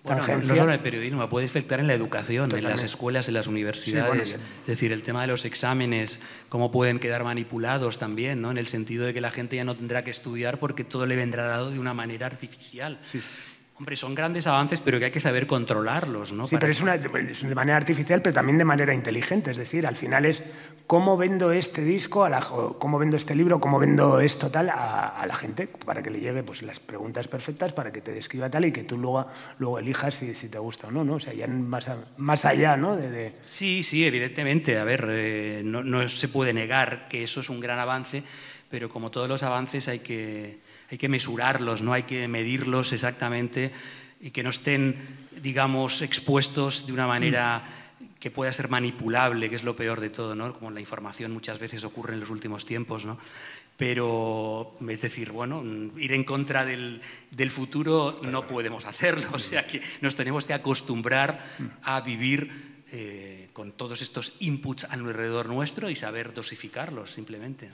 [0.02, 3.34] bueno, no, solo en el periodismo, puede afectar en la educación, en las escuelas, en
[3.34, 4.34] las universidades.
[4.62, 8.50] es decir, el tema de los exámenes, cómo pueden quedar manipulados también, ¿no?
[8.50, 11.16] en el sentido de que la gente ya no tendrá que estudiar porque todo le
[11.16, 12.98] vendrá dado de una manera artificial.
[13.04, 13.20] Sí.
[13.80, 16.46] Hombre, son grandes avances, pero que hay que saber controlarlos, ¿no?
[16.46, 19.52] Sí, pero es, una, de manera artificial, pero también de manera inteligente.
[19.52, 20.44] Es decir, al final es
[20.86, 25.24] cómo vendo este disco, a la, cómo vendo este libro, cómo vendo esto tal a,
[25.26, 28.66] la gente, para que le llegue pues, las preguntas perfectas, para que te describa tal
[28.66, 29.26] y que tú luego,
[29.58, 31.14] luego elijas si, si te gusta o no, ¿no?
[31.14, 31.88] O sea, ya más,
[32.18, 32.96] más allá, ¿no?
[32.98, 34.78] De, Sí, sí, evidentemente.
[34.78, 38.24] A ver, eh, no, no se puede negar que eso es un gran avance,
[38.68, 40.58] pero como todos los avances hay que
[40.90, 43.72] hay que mesurarlos, no hay que medirlos exactamente
[44.20, 44.96] y que no estén,
[45.40, 47.62] digamos, expuestos de una manera
[48.18, 50.53] que pueda ser manipulable, que es lo peor de todo, ¿no?
[50.53, 53.18] Como la información muchas veces ocurre en los últimos tiempos, ¿no?
[53.76, 55.64] Pero, es decir, bueno,
[55.96, 57.00] ir en contra del,
[57.48, 61.42] futuro no podemos hacerlo, o sea que nos tenemos que acostumbrar
[61.83, 67.70] a vivir eh, con todos estos inputs alrededor nuestro y saber dosificarlos, simplemente.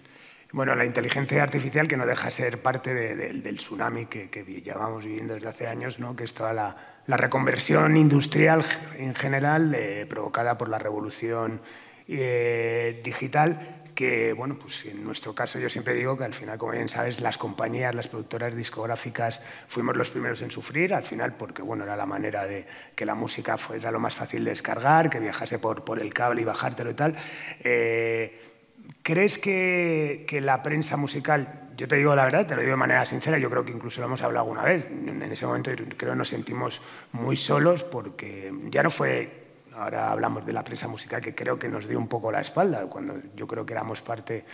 [0.53, 5.05] Bueno, la inteligencia artificial que no deja de ser parte del tsunami que, que, llevamos
[5.05, 6.15] viviendo desde hace años, ¿no?
[6.15, 6.77] que es toda la,
[7.09, 8.65] reconversión industrial
[8.97, 11.61] en general eh, provocada por la revolución
[12.09, 16.73] eh, digital que, bueno, pues en nuestro caso yo siempre digo que al final, como
[16.73, 21.63] bien sabes, las compañías, las productoras discográficas fuimos los primeros en sufrir, al final porque,
[21.63, 25.19] bueno, era la manera de que la música fuera lo más fácil de descargar, que
[25.19, 27.17] viajase por, el cable y bajártelo y tal.
[27.61, 28.56] Eh,
[29.03, 33.07] ¿Crees que, la prensa musical, yo te digo la verdad, te lo digo de manera
[33.07, 36.17] sincera, yo creo que incluso lo hemos hablado alguna vez, en ese momento creo que
[36.17, 39.47] nos sentimos muy solos porque ya no fue,
[39.77, 42.83] ahora hablamos de la prensa musical que creo que nos dio un poco la espalda,
[42.87, 44.45] cuando yo creo que éramos parte,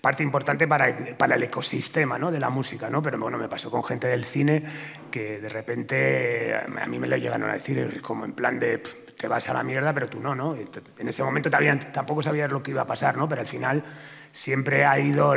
[0.00, 2.30] parte importante para, para el ecosistema ¿no?
[2.30, 3.02] de la música, ¿no?
[3.02, 4.62] pero bueno, me pasó con gente del cine
[5.10, 8.82] que de repente a mí me lo llegaron a decir como en plan de
[9.16, 10.56] te vas a la mierda, pero tú no, ¿no?
[10.98, 13.28] En ese momento tampoco sabías lo que iba a pasar, ¿no?
[13.28, 13.84] Pero al final
[14.32, 15.34] siempre ha ido,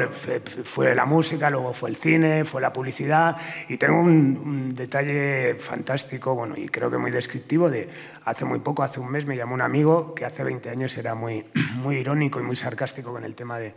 [0.63, 3.35] fue la música, luego fue el cine, fue la publicidad,
[3.67, 7.89] y tengo un, detalle fantástico, bueno, y creo que muy descriptivo, de
[8.23, 11.13] hace muy poco, hace un mes, me llamó un amigo que hace 20 años era
[11.13, 13.73] muy, muy irónico y muy sarcástico con el tema de,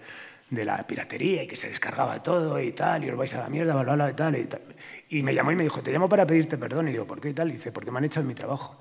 [0.50, 3.48] de la piratería y que se descargaba todo y tal, y os vais a la
[3.48, 4.62] mierda, bla, bla, y tal, y tal.
[5.10, 7.30] Y me llamó y me dijo, te llamo para pedirte perdón, y digo, ¿por qué
[7.30, 7.50] y tal?
[7.50, 8.76] Y dice, porque me han echado mi trabajo.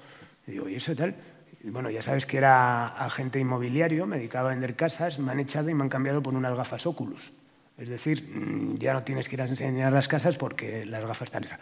[0.48, 1.16] Y digo, ¿y eso tal?
[1.64, 5.70] Bueno, ya sabes que era agente inmobiliario, me dedicaba a vender casas, me han echado
[5.70, 7.34] y me han cambiado por unas gafas Oculus.
[7.78, 11.28] Es decir, mm, ya no tienes que ir a enseñar las casas porque las gafas
[11.28, 11.60] están esas.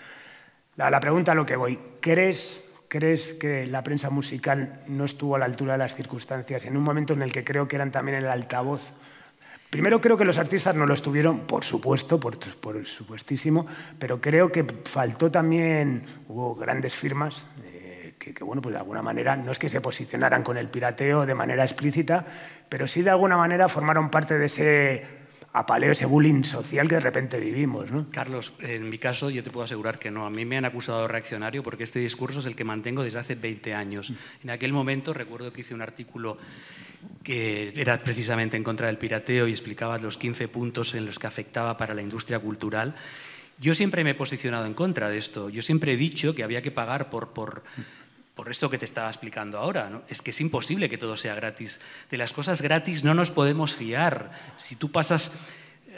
[0.76, 5.36] La, la pregunta a lo que voy, ¿crees, ¿crees que la prensa musical no estuvo
[5.36, 7.92] a la altura de las circunstancias en un momento en el que creo que eran
[7.92, 8.84] también el altavoz?
[9.70, 13.66] Primero creo que los artistas no lo estuvieron, por supuesto, por, por supuestísimo,
[14.00, 17.44] pero creo que faltó también, hubo grandes firmas,
[18.34, 21.36] que, bueno, pues de alguna manera no es que se posicionaran con el pirateo de
[21.36, 22.26] manera explícita,
[22.70, 27.02] pero sí de alguna manera formaron parte de ese apaleo, ese bullying social que de
[27.02, 27.90] repente vivimos.
[27.90, 28.08] ¿no?
[28.12, 30.26] Carlos, en mi caso yo te puedo asegurar que no.
[30.26, 33.20] A mí me han acusado de reaccionario porque este discurso es el que mantengo desde
[33.20, 34.12] hace 20 años.
[34.44, 36.38] En aquel momento recuerdo que hice un artículo
[37.24, 41.28] que era precisamente en contra del pirateo y explicaba los 15 puntos en los que
[41.28, 42.94] afectaba para la industria cultural.
[43.58, 45.50] Yo siempre me he posicionado en contra de esto.
[45.50, 47.64] Yo siempre he dicho que había que pagar por, por
[48.36, 51.80] por esto que te estaba explicando ahora, es que es imposible que todo sea gratis.
[52.12, 54.32] De las cosas gratis no nos podemos fiar.
[54.58, 55.32] Si tú pasas,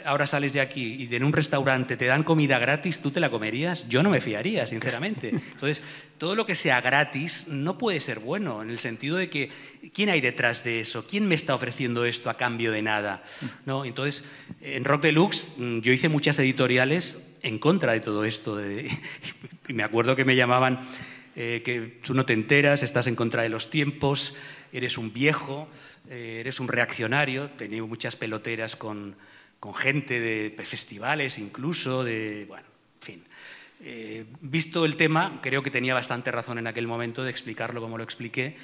[0.04, 3.28] ahora sales de aquí y en un restaurante te dan comida gratis, ¿tú te la
[3.28, 3.88] comerías?
[3.88, 5.30] Yo no me fiaría, sinceramente.
[5.30, 5.82] Entonces,
[6.16, 9.50] todo lo que sea gratis no puede ser bueno, en el sentido de que,
[9.92, 11.06] ¿quién hay detrás de eso?
[11.08, 13.24] ¿Quién me está ofreciendo esto a cambio de nada?
[13.66, 13.84] ¿No?
[13.84, 14.24] Entonces,
[14.60, 18.60] en Rock Deluxe mm, yo hice muchas editoriales en contra de todo esto.
[19.68, 20.78] y me acuerdo que me llamaban
[21.40, 24.34] eh, que tú no te enteras, estás en contra de los tiempos,
[24.72, 25.68] eres un viejo,
[26.10, 29.14] eh, eres un reaccionario, tenía muchas peloteras con,
[29.60, 32.66] con gente de festivales incluso, de, bueno,
[33.00, 33.24] en fin.
[33.84, 37.96] Eh, visto el tema, creo que tenía bastante razón en aquel momento de explicarlo como
[37.96, 38.56] lo expliqué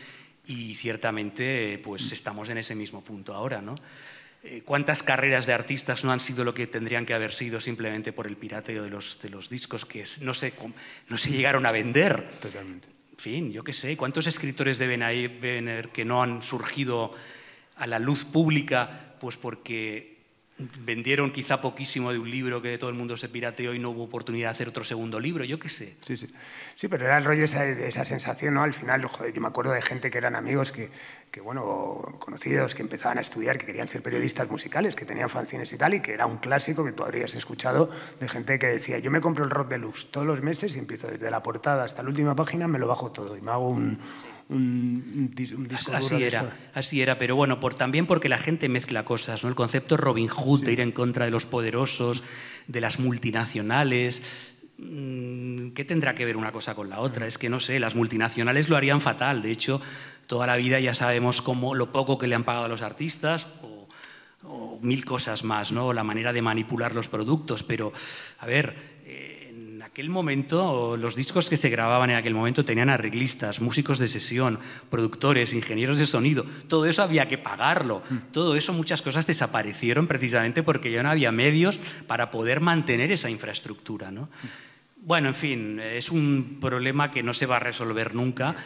[0.45, 3.77] y ciertamente pues estamos en ese mismo punto ahora, ¿no?
[4.47, 8.12] Eh, ¿Cuántas carreras de artistas no han sido lo que tendrían que haber sido simplemente
[8.12, 10.53] por el pirateo de los, de los discos que no se,
[11.09, 12.28] no se llegaron a vender?
[12.40, 12.88] Totalmente.
[13.12, 17.14] En fin, yo qué sé, ¿cuántos escritores deben haber que no han surgido
[17.76, 20.14] a la luz pública pues porque
[20.57, 24.05] vendieron quizá poquísimo de un libro que todo el mundo se pirateó y no hubo
[24.05, 25.96] oportunidad de hacer otro segundo libro, yo qué sé.
[26.07, 26.28] Sí, sí.
[26.76, 28.62] Sí, pero era el rollo esa, esa sensación, ¿no?
[28.62, 30.90] Al final, joder, yo me acuerdo de gente que eran amigos, que,
[31.32, 35.72] que, bueno, conocidos, que empezaban a estudiar, que querían ser periodistas musicales, que tenían fanzines
[35.72, 37.90] y tal, y que era un clásico que tú habrías escuchado
[38.20, 41.09] de gente que decía, yo me compro el rock deluxe todos los meses y empiezo
[41.09, 43.98] desde la portada hasta la última página, me lo bajo todo y me hago un...
[44.49, 49.42] Un, un así era, así era, pero bueno, por, también porque la gente mezcla cosas,
[49.42, 49.49] ¿no?
[49.49, 50.64] El concepto Robin Hood, sí.
[50.66, 52.22] de ir en contra de los poderosos,
[52.66, 54.22] de las multinacionales,
[54.78, 57.26] mm, ¿qué tendrá que ver una cosa con la otra?
[57.26, 59.40] Es que no sé, las multinacionales lo harían fatal.
[59.40, 59.80] De hecho,
[60.26, 63.47] toda la vida ya sabemos cómo lo poco que le han pagado a los artistas
[63.62, 63.88] o,
[64.42, 65.95] o mil cosas más, ¿no?
[65.95, 67.62] La manera de manipular los productos.
[67.62, 67.95] Pero,
[68.38, 68.93] a ver,
[69.95, 74.59] aquel momento, los discos que se grababan en aquel momento tenían arreglistas, músicos de sesión,
[74.90, 76.45] productores, ingenieros de sonido.
[76.66, 78.03] Todo eso había que pagarlo.
[78.32, 81.78] Todo eso, muchas cosas desaparecieron precisamente porque ya no había medios
[82.09, 84.11] para poder mantener esa infraestructura.
[84.11, 84.30] ¿no?
[84.97, 88.57] Bueno, en fin, es un problema que no se va a resolver nunca.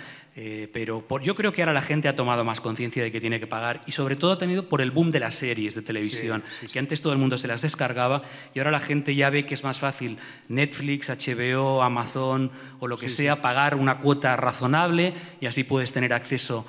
[0.40, 3.20] Eh, pero por, yo creo que ahora la gente ha tomado más conciencia de que
[3.20, 5.82] tiene que pagar y sobre todo ha tenido por el boom de las series de
[5.82, 6.72] televisión, sí, sí, sí.
[6.72, 8.22] que antes todo el mundo se las descargaba
[8.54, 10.16] y ahora la gente ya ve que es más fácil
[10.46, 16.12] Netflix, HBO, Amazon o lo que sea, pagar una cuota razonable y así puedes tener
[16.12, 16.64] acceso,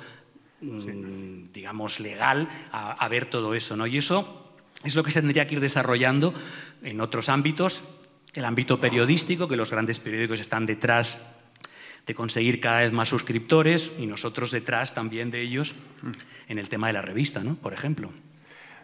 [0.62, 3.76] mmm, digamos, legal a, a ver todo eso.
[3.76, 3.86] ¿no?
[3.86, 4.52] Y eso
[4.82, 6.34] es lo que se tendría que ir desarrollando
[6.82, 7.84] en otros ámbitos,
[8.34, 11.18] el ámbito periodístico, que los grandes periódicos están detrás
[12.10, 15.76] de conseguir cada vez más suscriptores y nosotros detrás también de ellos
[16.48, 17.54] en el tema de la revista, ¿no?
[17.54, 18.10] por ejemplo.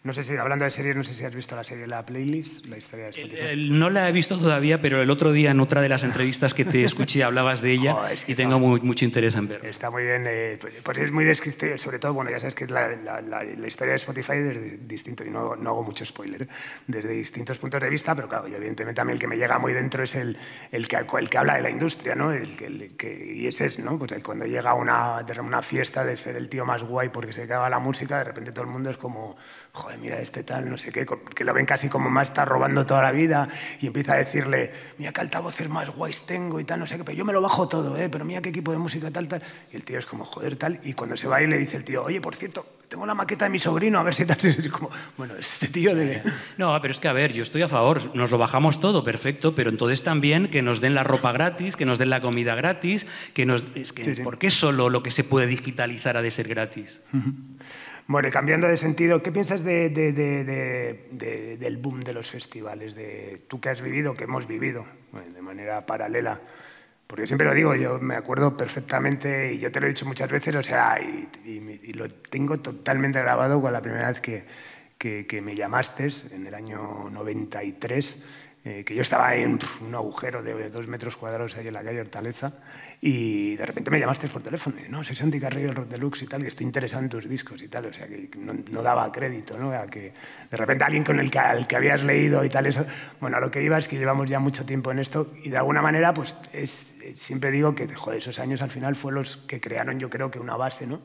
[0.06, 2.66] No sé si, hablando de series, no sé si has visto la serie La Playlist,
[2.66, 3.40] la historia de Spotify.
[3.40, 6.04] El, el, no la he visto todavía, pero el otro día en otra de las
[6.04, 9.34] entrevistas que te escuché hablabas de ella oh, es que y tengo muy, mucho interés
[9.34, 9.68] en verla.
[9.68, 12.70] Está muy bien, eh, pues es muy descriptivo, sobre todo, bueno, ya sabes que es
[12.70, 16.46] la, la, la, la historia de Spotify desde distintos, y no, no, hago mucho spoiler,
[16.86, 19.58] desde distintos puntos de vista, pero claro, y evidentemente a mí el que me llega
[19.58, 20.38] muy dentro es el,
[20.70, 22.30] el, que, el que habla de la industria, ¿no?
[22.30, 23.98] El, el que, y ese es, ¿no?
[23.98, 27.32] Pues el, cuando llega a una, una fiesta de ser el tío más guay porque
[27.32, 29.36] se caga la música, de repente todo el mundo es como,
[29.76, 32.86] joder, mira este tal, no sé qué, que lo ven casi como más está robando
[32.86, 33.46] toda la vida
[33.80, 37.04] y empieza a decirle, mira qué altavoces más guays tengo y tal, no sé qué,
[37.04, 38.08] pero yo me lo bajo todo, ¿eh?
[38.08, 39.42] pero mira qué equipo de música tal, tal.
[39.70, 41.84] Y el tío es como, joder, tal, y cuando se va y le dice el
[41.84, 44.68] tío, oye, por cierto, tengo la maqueta de mi sobrino, a ver si tal, es
[44.70, 46.22] como, bueno, este tío debe...
[46.56, 49.54] No, pero es que, a ver, yo estoy a favor, nos lo bajamos todo, perfecto,
[49.54, 53.06] pero entonces también que nos den la ropa gratis, que nos den la comida gratis,
[53.34, 53.62] que nos...
[53.74, 54.22] Es que, sí, sí.
[54.22, 57.02] ¿por qué solo lo que se puede digitalizar ha de ser gratis?
[57.12, 57.34] Uh -huh.
[58.08, 62.94] Bueno, cambiando de sentido, ¿qué piensas de, de, de, del boom de los festivales?
[62.94, 64.86] De, tú que has vivido, que hemos vivido
[65.34, 66.40] de manera paralela.
[67.08, 70.30] Porque siempre lo digo, yo me acuerdo perfectamente, y yo te lo he dicho muchas
[70.30, 74.44] veces, o sea, y, y, y lo tengo totalmente grabado con la primera vez que,
[74.98, 78.22] que, me llamaste, en el año 93,
[78.64, 82.00] eh, que yo estaba en un agujero de dos metros cuadrados ahí en la calle
[82.00, 82.54] Hortaleza,
[83.00, 86.22] y de repente me llamaste por teléfono, y, no, soy Santi Carrillo, el Rock Deluxe
[86.22, 88.82] y tal, que estoy interesado en tus discos y tal, o sea, que no, no
[88.82, 89.72] daba crédito, ¿no?
[89.72, 90.12] A que
[90.50, 92.86] de repente alguien con el que, al que habías leído y tal, eso,
[93.20, 95.56] bueno, a lo que iba es que llevamos ya mucho tiempo en esto y de
[95.56, 99.60] alguna manera, pues es, siempre digo que, joder, esos años al final fueron los que
[99.60, 101.00] crearon, yo creo que una base, ¿no?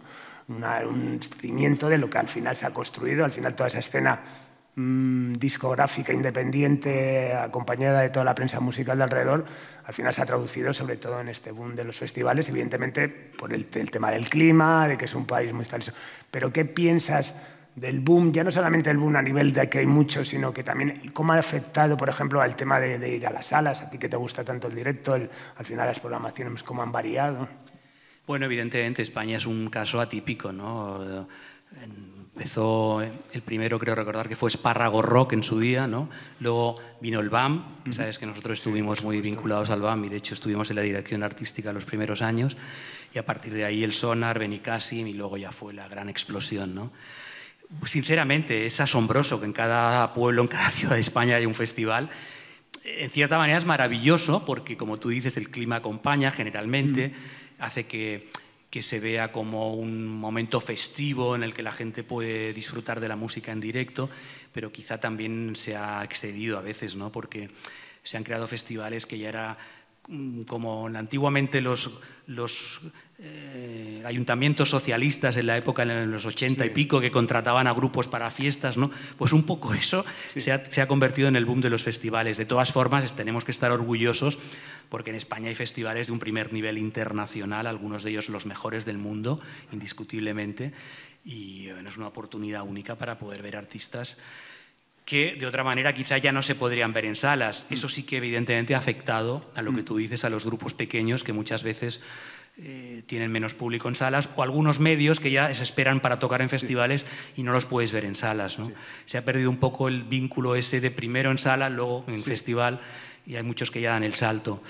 [0.48, 3.80] Una, un cimiento de lo que al final se ha construido, al final toda esa
[3.80, 4.22] escena
[4.76, 9.46] mmm, discográfica independiente acompañada de toda la prensa musical de alrededor,
[9.86, 13.54] al final se ha traducido sobre todo en este boom de los festivales, evidentemente por
[13.54, 15.82] el, el tema del clima, de que es un país muy tal.
[16.30, 17.36] Pero ¿qué piensas
[17.76, 20.64] del boom, ya no solamente el boom a nivel de que hay muchos, sino que
[20.64, 23.90] también cómo ha afectado, por ejemplo, al tema de, de ir a las salas, a
[23.90, 27.48] ti que te gusta tanto el directo, el, al final las programaciones, cómo han variado?
[28.28, 31.28] Bueno, evidentemente España es un caso atípico, ¿no?
[32.34, 36.10] Empezó el primero, creo recordar, que fue Espárrago Rock en su día, ¿no?
[36.40, 40.18] Luego vino el BAM, que sabes que nosotros estuvimos muy vinculados al BAM y de
[40.18, 42.56] hecho estuvimos en la dirección artística los primeros años.
[43.14, 46.74] Y a partir de ahí el Sonar, Benicassim y luego ya fue la gran explosión,
[46.74, 46.92] ¿no?
[47.86, 52.10] Sinceramente, es asombroso que en cada pueblo, en cada ciudad de España haya un festival
[52.84, 57.64] en cierta manera es maravilloso porque, como tú dices, el clima acompaña generalmente, mm.
[57.64, 58.30] hace que,
[58.72, 63.10] que, se vea como un momento festivo en el que la gente puede disfrutar de
[63.10, 64.10] la música en directo,
[64.52, 67.12] pero quizá también se ha excedido a veces, ¿no?
[67.12, 67.52] porque
[68.04, 69.58] se han creado festivales que ya era
[70.08, 71.92] mm, como antiguamente los,
[72.28, 72.82] los
[73.24, 78.08] eh, ayuntamientos socialistas en la época, en los 80 y pico, que contrataban a grupos
[78.08, 78.90] para fiestas, ¿no?
[79.16, 80.04] Pues un poco eso
[80.36, 82.38] se, ha, convertido en el boom de los festivales.
[82.38, 84.40] De todas formas, tenemos que estar orgullosos
[84.90, 88.86] porque en España hay festivales de un primer nivel internacional, algunos de ellos los mejores
[88.86, 89.40] del mundo,
[89.72, 90.74] indiscutiblemente,
[91.24, 94.18] y es una oportunidad única para poder ver artistas
[95.06, 97.66] que de otra manera quizá ya no se podrían ver en salas.
[97.70, 99.86] Eso sí que evidentemente ha afectado a lo que mm.
[99.86, 102.02] tú dices, a los grupos pequeños que muchas veces
[102.58, 106.42] eh, tienen menos público en salas, o algunos medios que ya se esperan para tocar
[106.42, 108.58] en festivales y no los puedes ver en salas.
[109.06, 112.80] Se ha perdido un poco el vínculo ese de primero en sala, luego en festival,
[113.26, 114.62] y hay muchos que ya dan el salto.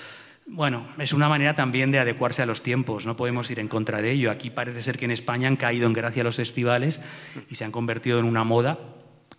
[0.46, 4.02] Bueno, es una manera también de adecuarse a los tiempos, no podemos ir en contra
[4.02, 4.30] de ello.
[4.30, 7.00] Aquí parece ser que en España han caído en gracia los festivales
[7.50, 8.78] y se han convertido en una moda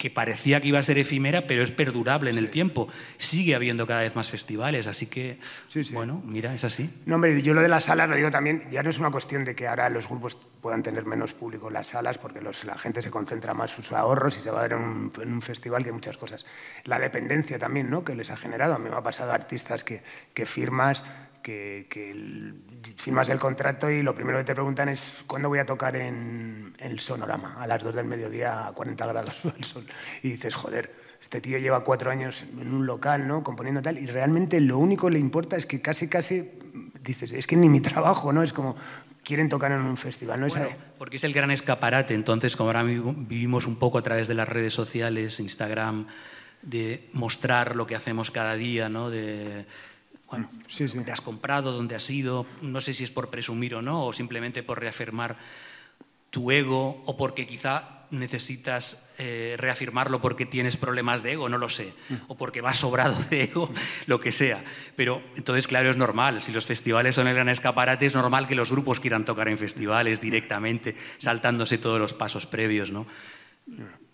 [0.03, 2.89] que parecía que iba a ser efímera, pero es perdurable en el tiempo.
[3.17, 5.37] Sigue habiendo cada vez más festivales, así que,
[5.93, 6.89] bueno, mira, es así.
[7.05, 9.45] No, hombre, yo lo de las salas lo digo también, ya no es una cuestión
[9.45, 13.01] de que ahora los grupos puedan tener menos público en las salas, porque la gente
[13.01, 16.17] se concentra más sus ahorros y se va a ver en un, festival que muchas
[16.17, 16.45] cosas.
[16.83, 18.73] La dependencia también, ¿no?, que les ha generado.
[18.73, 21.05] A mí me ha pasado a artistas que, que firmas
[21.43, 22.53] que,
[22.97, 26.73] firmas el contrato y lo primero que te preguntan es cuándo voy a tocar en,
[26.79, 29.85] el sonorama, a las 2 del mediodía a 40 grados el sol.
[30.23, 30.91] Y dices, joder,
[31.21, 33.43] este tío lleva cuatro años en un local, ¿no?
[33.43, 36.49] Componiendo tal, y realmente lo único que le importa es que casi, casi,
[37.03, 38.41] dices, es que ni mi trabajo, ¿no?
[38.41, 38.75] Es como,
[39.23, 40.47] quieren tocar en un festival, ¿no?
[40.97, 44.47] porque es el gran escaparate, entonces, como ahora vivimos un poco a través de las
[44.47, 46.07] redes sociales, Instagram,
[46.61, 49.09] de mostrar lo que hacemos cada día, ¿no?
[49.09, 49.65] De,
[50.33, 50.99] bueno, sí, sí.
[50.99, 54.13] te has comprado, dónde has ido, no sé si es por presumir o no, o
[54.13, 55.37] simplemente por reafirmar
[56.31, 61.69] tu ego, o porque quizá necesitas eh, reafirmarlo porque tienes problemas de ego, no lo
[61.69, 62.15] sé, mm.
[62.29, 63.71] o porque vas sobrado de ego,
[64.07, 64.63] lo que sea.
[64.95, 68.55] Pero entonces, claro, es normal, si los festivales son el gran escaparate, es normal que
[68.55, 73.05] los grupos quieran tocar en festivales directamente, saltándose todos los pasos previos, ¿no?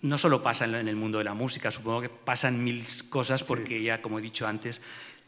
[0.01, 3.81] No solo pasa en el mundo de la música, supongo que pasan mil cosas porque
[3.81, 4.81] ya, como he dicho antes,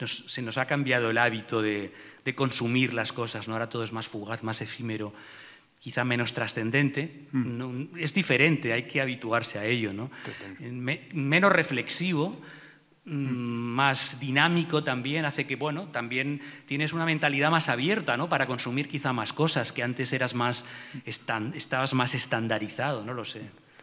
[0.08, 1.92] se nos ha cambiado el hábito de,
[2.36, 3.54] consumir las cosas, ¿no?
[3.54, 5.14] ahora todo es más fugaz, más efímero,
[5.80, 7.28] quizá menos trascendente.
[7.32, 7.98] Mm.
[7.98, 9.94] es diferente, hay que habituarse a ello.
[9.94, 10.10] ¿no?
[11.14, 12.40] menos reflexivo,
[13.06, 13.76] mm, mm.
[13.76, 18.30] más dinámico también, hace que, bueno, también tienes una mentalidad más abierta, ¿no?
[18.30, 20.66] Para consumir quizá más cosas, que antes eras más,
[21.06, 23.42] estabas más estandarizado, no lo sé.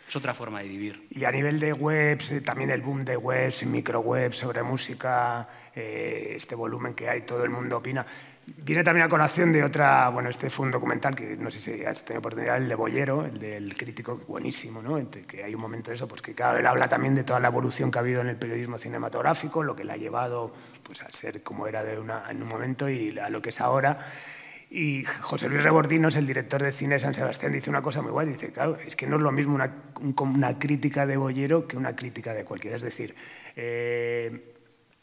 [0.08, 1.06] Es otra forma de vivir.
[1.10, 6.32] Y a nivel de webs, eh, también el boom de webs, microwebs sobre música, eh,
[6.34, 8.06] este volumen que hay, todo el mundo opina.
[8.46, 11.84] Viene también a colación de otra, bueno, este fue un documental que no sé si
[11.84, 14.98] has tenido oportunidad, el de Bollero, el del crítico, buenísimo, ¿no?
[15.10, 17.48] Que hay un momento de eso, pues que claro, él habla también de toda la
[17.48, 21.10] evolución que ha habido en el periodismo cinematográfico, lo que le ha llevado pues, a
[21.10, 23.98] ser como era de una, en un momento y a lo que es ahora.
[24.70, 28.10] Y José Luis Rebordinos, el director de cine de San Sebastián, dice una cosa muy
[28.10, 28.28] guay.
[28.28, 29.72] Dice, claro, es que no es lo mismo una,
[30.20, 32.76] una crítica de Bollero que una crítica de cualquiera.
[32.76, 33.14] Es decir,
[33.56, 34.54] eh,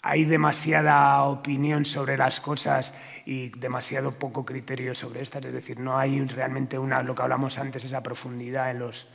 [0.04, 2.94] hay demasiada opinión sobre las cosas
[3.26, 5.44] y demasiado poco criterio sobre estas.
[5.44, 9.08] Es decir, no hay realmente una, lo que hablamos antes, esa profundidad en los...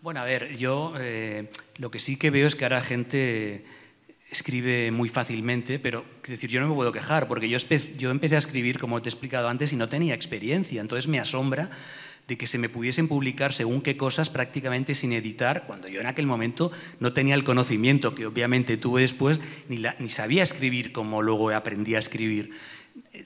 [0.00, 3.66] Bueno, a ver, yo eh, lo que sí que veo es que ahora gente
[4.30, 7.58] escribe muy fácilmente, pero decir, yo no me puedo quejar, porque yo,
[7.96, 10.80] yo empecé a escribir, como te he explicado antes, y no tenía experiencia.
[10.80, 11.70] Entonces me asombra
[12.28, 16.06] de que se me pudiesen publicar según qué cosas prácticamente sin editar, cuando yo en
[16.06, 16.70] aquel momento
[17.00, 21.96] no tenía el conocimiento que obviamente tuve después, ni, ni sabía escribir como luego aprendí
[21.96, 22.52] a escribir.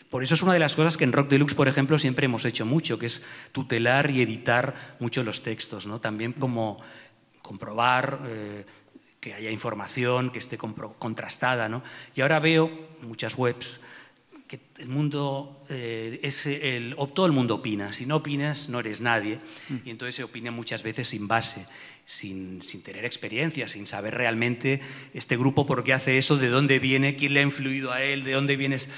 [0.08, 2.46] Por eso es una de las cosas que en Rock Deluxe, por ejemplo, siempre hemos
[2.46, 6.00] hecho mucho, que es tutelar y editar mucho los textos, ¿no?
[6.00, 6.80] También como
[7.42, 8.20] comprobar...
[8.26, 8.64] Eh,
[9.24, 11.66] que haya información que esté contrastada.
[11.66, 11.82] ¿no?
[12.14, 12.70] Y ahora veo
[13.00, 13.80] muchas webs
[14.46, 17.94] que el mundo eh, es el, todo el mundo opina.
[17.94, 19.38] Si no opinas, no eres nadie.
[19.86, 21.64] Y entonces se opina muchas veces sin base,
[22.04, 24.82] sin, sin, tener experiencia, sin saber realmente
[25.14, 28.24] este grupo por qué hace eso, de dónde viene, quién le ha influido a él,
[28.24, 28.90] de dónde vienes.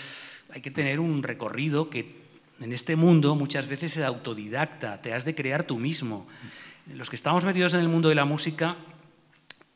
[0.50, 2.16] Hay que tener un recorrido que
[2.60, 6.26] en este mundo muchas veces es autodidacta, te has de crear tú mismo.
[6.92, 8.76] Los que estamos metidos en el mundo de la música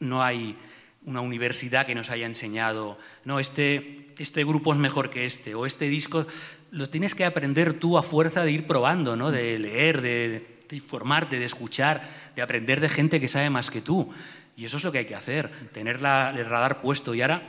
[0.01, 0.57] no hay
[1.05, 5.65] una universidad que nos haya enseñado, no, este, este grupo es mejor que este, o
[5.65, 6.27] este disco,
[6.71, 9.31] lo tienes que aprender tú a fuerza de ir probando, ¿no?
[9.31, 12.03] de leer, de, informarte, de escuchar,
[12.37, 14.09] de aprender de gente que sabe más que tú.
[14.57, 17.13] Y eso es lo que hay que hacer, tener el radar puesto.
[17.15, 17.43] Y ahora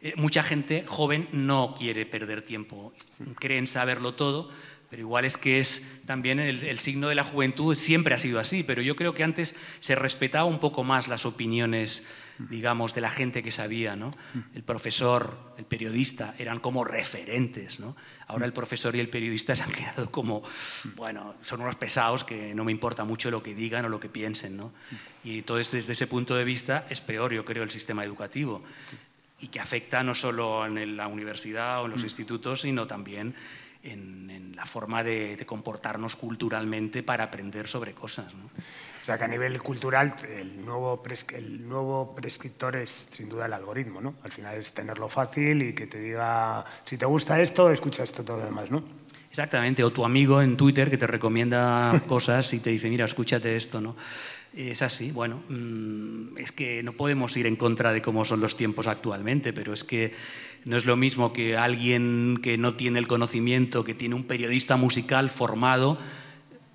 [0.00, 2.94] eh, mucha gente joven no quiere perder tiempo,
[3.34, 4.50] creen saberlo todo,
[4.90, 8.62] pero igual es que es también el, signo de la juventud, siempre ha sido así,
[8.62, 12.06] pero yo creo que antes se respetaba un poco más las opiniones,
[12.38, 14.14] digamos, de la gente que sabía, ¿no?
[14.54, 17.96] El profesor, el periodista, eran como referentes, ¿no?
[18.28, 20.42] Ahora el profesor y el periodista se han quedado como,
[20.96, 24.08] bueno, son unos pesados que no me importa mucho lo que digan o lo que
[24.08, 24.72] piensen, ¿no?
[25.22, 28.62] Y entonces desde ese punto de vista es peor, yo creo, el sistema educativo
[29.40, 33.34] y que afecta no solo en la universidad o en los institutos, sino también
[33.90, 38.34] en, la forma de, comportarnos culturalmente para aprender sobre cosas.
[38.34, 41.00] O sea que a nivel cultural el nuevo,
[41.32, 44.16] el nuevo prescriptor es sin duda el algoritmo, ¿no?
[44.24, 48.24] Al final es tenerlo fácil y que te diga, si te gusta esto, escucha esto
[48.24, 48.82] todo lo demás, ¿no?
[49.30, 53.56] Exactamente, o tu amigo en Twitter que te recomienda cosas y te dice, mira, escúchate
[53.56, 53.96] esto, ¿no?
[54.54, 58.56] Es así, bueno, mm, es que no podemos ir en contra de cómo son los
[58.56, 60.12] tiempos actualmente, pero es que
[60.64, 64.76] no es lo mismo que alguien que no tiene el conocimiento, que tiene un periodista
[64.76, 65.98] musical formado,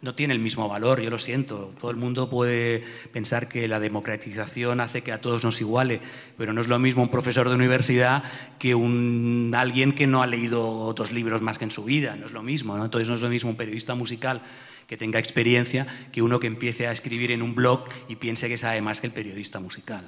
[0.03, 1.73] no tiene el mismo valor, yo lo siento.
[1.79, 6.01] Todo el mundo puede pensar que la democratización hace que a todos nos iguale,
[6.37, 8.23] pero no es lo mismo un profesor de universidad
[8.59, 12.25] que un, alguien que no ha leído dos libros más que en su vida, no
[12.25, 12.77] es lo mismo.
[12.77, 12.83] ¿no?
[12.83, 14.41] Entonces no es lo mismo un periodista musical
[14.87, 18.57] que tenga experiencia que uno que empiece a escribir en un blog y piense que
[18.57, 20.03] sabe más que el periodista musical.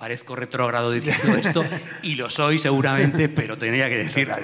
[0.00, 1.62] Parezco retrógrado diciendo esto
[2.02, 4.34] y lo soy seguramente, pero tenía que decirlo.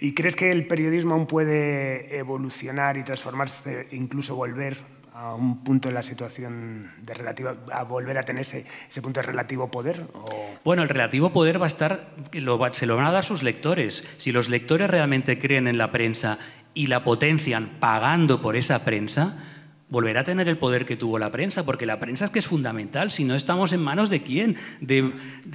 [0.00, 4.76] ¿Y crees que el periodismo aún puede evolucionar y transformarse, incluso volver
[5.14, 8.64] a un punto en la situación de relativa, a volver a tener ese,
[9.00, 10.04] punto de relativo poder?
[10.64, 12.08] Bueno, el relativo poder va a estar,
[12.72, 14.04] se lo van a dar sus lectores.
[14.16, 16.40] Si los lectores realmente creen en la prensa
[16.74, 19.44] y la potencian pagando por esa prensa,
[19.90, 22.46] volverá a tener el poder que tuvo la prensa, porque la prensa es que es
[22.46, 25.12] fundamental, si no estamos en manos de quién, de,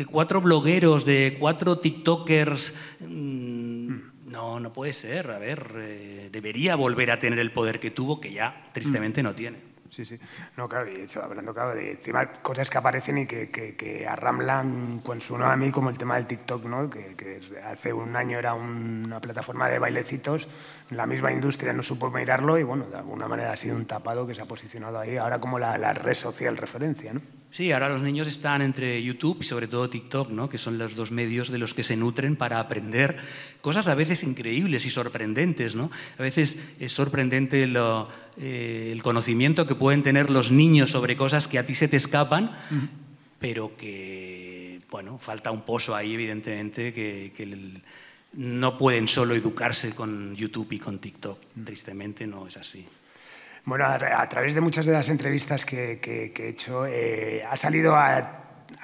[0.10, 3.96] cuatro blogueros, de cuatro TikTokers, mm,
[4.28, 8.20] no, no puede ser, a ver, eh, debería volver a tener el poder que tuvo,
[8.20, 9.73] que ya tristemente no tiene.
[9.94, 10.18] Sí, sí.
[10.58, 14.08] No, claro, y hecho, hablando, claro, de encima cosas que aparecen y que, que, que
[14.08, 16.90] arramblan con su a mí, como el tema del TikTok, ¿no?
[16.90, 20.48] Que, que, hace un año era una plataforma de bailecitos,
[20.90, 24.26] la misma industria no supo mirarlo y, bueno, de alguna manera ha sido un tapado
[24.26, 27.22] que se ha posicionado ahí, ahora como la, la red social referencia, ¿no?
[27.54, 30.50] Sí, ahora los niños están entre YouTube y sobre todo TikTok, ¿no?
[30.50, 33.16] que son los dos medios de los que se nutren para aprender
[33.62, 35.76] cosas a veces increíbles y sorprendentes.
[35.76, 35.92] ¿no?
[36.18, 37.72] A veces es sorprendente
[38.38, 41.98] eh, el conocimiento que pueden tener los niños sobre cosas que a ti se te
[41.98, 42.58] escapan,
[43.38, 47.82] pero que, bueno, falta un pozo ahí, evidentemente, que,
[48.34, 51.38] no pueden solo educarse con YouTube y con TikTok.
[51.64, 52.84] Tristemente no es así.
[53.66, 58.40] Bueno, a, través de muchas de las entrevistas que, he hecho, eh, ha salido a,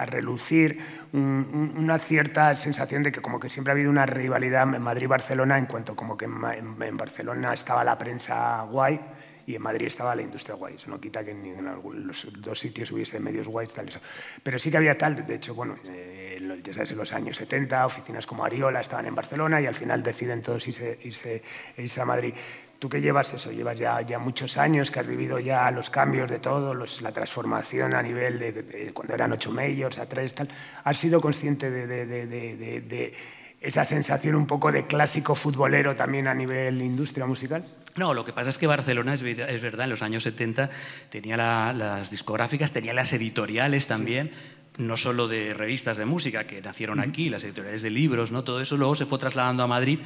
[0.05, 0.79] relucir
[1.11, 5.65] una cierta sensación de que como que siempre ha habido una rivalidad en Madrid-Barcelona en
[5.65, 8.97] cuanto como que en, Barcelona estaba la prensa guay
[9.45, 10.75] y en Madrid estaba la industria guay.
[10.75, 13.99] Eso no quita que en, los dos sitios hubiese medios guays, tal eso.
[14.41, 17.85] Pero sí que había tal, de hecho, bueno, eh, ya sabes, en los años 70,
[17.85, 22.33] oficinas como Ariola estaban en Barcelona y al final deciden todos irse, irse a Madrid.
[22.79, 26.31] Tú que llevas eso, llevas ya, ya muchos años, que has vivido ya los cambios
[26.31, 30.47] de todo, los, la transformación a nivel de, cuando eran ocho majors, a tres, tal.
[30.85, 33.13] ¿Has sido consciente de, de,
[33.59, 37.65] esa sensación un poco de clásico futbolero también a nivel industria musical?
[37.97, 40.69] No, lo que pasa es que Barcelona, es, es verdad, en los años 70
[41.09, 44.31] tenía las discográficas, tenía las editoriales también.
[44.77, 48.45] no solo de revistas de música que nacieron aquí, las editoriales de libros, ¿no?
[48.45, 49.99] todo eso luego se fue trasladando a Madrid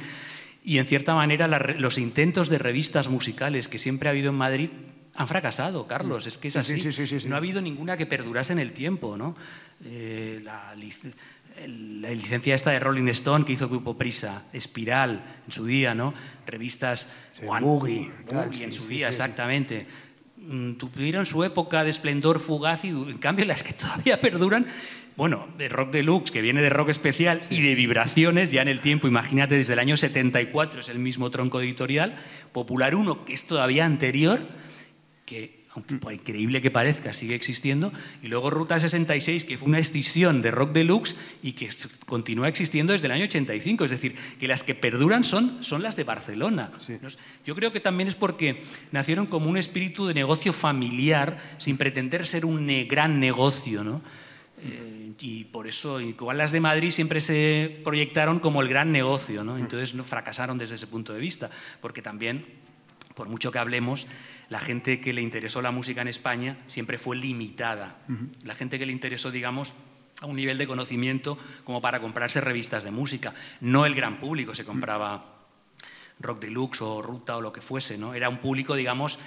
[0.64, 4.70] y en cierta manera los intentos de revistas musicales que siempre ha habido en Madrid
[5.14, 6.82] han fracasado, Carlos, es que es así.
[7.28, 9.16] no ha habido ninguna que perdurase en el tiempo.
[9.16, 9.36] ¿no?
[9.84, 15.94] Eh, la, licencia esta de Rolling Stone que hizo Grupo Prisa, Espiral en su día,
[15.94, 16.12] ¿no?
[16.46, 17.08] revistas
[17.60, 18.10] Boogie,
[18.60, 19.86] en su día, exactamente.
[20.36, 24.66] Mm, tuvieron su época de esplendor fugaz y en cambio las que todavía perduran
[25.16, 28.80] bueno, de rock deluxe, que viene de rock especial y de vibraciones ya en el
[28.80, 32.16] tiempo, imagínate, desde el año 74 es el mismo tronco editorial,
[32.52, 34.40] Popular 1, que es todavía anterior,
[35.24, 37.92] que aunque increíble que parezca, sigue existiendo,
[38.22, 41.68] y luego Ruta 66, que fue una extinción de rock deluxe y que
[42.06, 45.96] continúa existiendo desde el año 85, es decir, que las que perduran son, son las
[45.96, 46.70] de Barcelona.
[47.44, 48.62] Yo creo que también es porque
[48.92, 54.00] nacieron como un espíritu de negocio familiar, sin pretender ser un gran negocio, ¿no?
[54.62, 59.44] Eh, y por eso, igual las de Madrid siempre se proyectaron como el gran negocio,
[59.44, 59.58] ¿no?
[59.58, 61.50] entonces no fracasaron desde ese punto de vista,
[61.80, 62.44] porque también,
[63.14, 64.06] por mucho que hablemos,
[64.48, 67.98] la gente que le interesó la música en España siempre fue limitada.
[68.42, 69.72] La gente que le interesó, digamos,
[70.20, 73.34] a un nivel de conocimiento como para comprarse revistas de música.
[73.60, 75.34] No el gran público se compraba
[76.20, 78.14] Rock Deluxe o Ruta o lo que fuese, ¿no?
[78.14, 79.18] Era un público, digamos,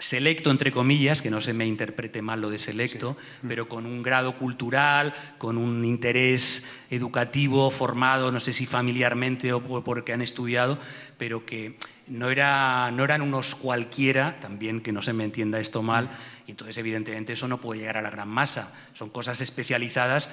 [0.00, 4.02] selecto, entre comillas, que no se me interprete mal lo de selecto, pero con un
[4.02, 10.78] grado cultural, con un interés educativo, formado, no sé si familiarmente o porque han estudiado,
[11.18, 11.76] pero que
[12.08, 16.10] no, era, no eran unos cualquiera, también que no se me entienda esto mal,
[16.46, 18.72] y entonces evidentemente eso no puede llegar a la gran masa.
[18.94, 20.28] Son cosas especializadas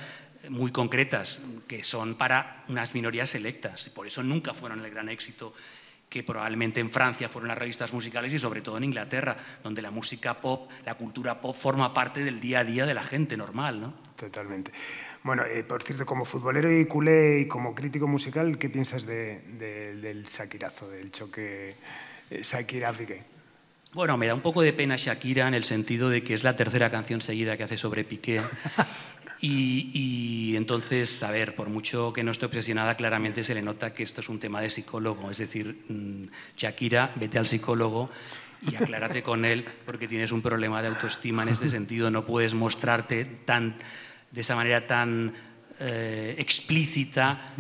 [0.50, 5.10] muy concretas, que son para unas minorías selectas, y por eso nunca fueron el gran
[5.10, 5.54] éxito
[6.10, 9.92] que probablemente en Francia fueron las revistas musicales y sobre todo en Inglaterra, donde la
[9.92, 13.82] música pop, la cultura pop forma parte del día a día de la gente normal,
[13.82, 13.94] ¿no?
[14.16, 14.72] Totalmente.
[15.24, 19.42] Bueno, eh, por cierto, como futbolero y culé y como crítico musical, ¿qué piensas de,
[19.60, 21.76] del Shakirazo, del choque
[22.30, 23.24] eh, Shakira-Piqué?
[23.94, 26.56] Bueno, me da un poco de pena Shakira en el sentido de que es la
[26.56, 28.42] tercera canción seguida que hace sobre Piqué.
[29.40, 34.04] Y, entonces, a ver, por mucho que no esté obsesionada, claramente se le nota que
[34.04, 35.30] esto es un tema de psicólogo.
[35.30, 38.10] Es decir, mm, Shakira, vete al psicólogo
[38.68, 42.10] y aclárate con él porque tienes un problema de autoestima en este sentido.
[42.10, 43.76] No puedes mostrarte tan,
[44.32, 45.34] de esa manera tan
[45.80, 47.54] eh, explícita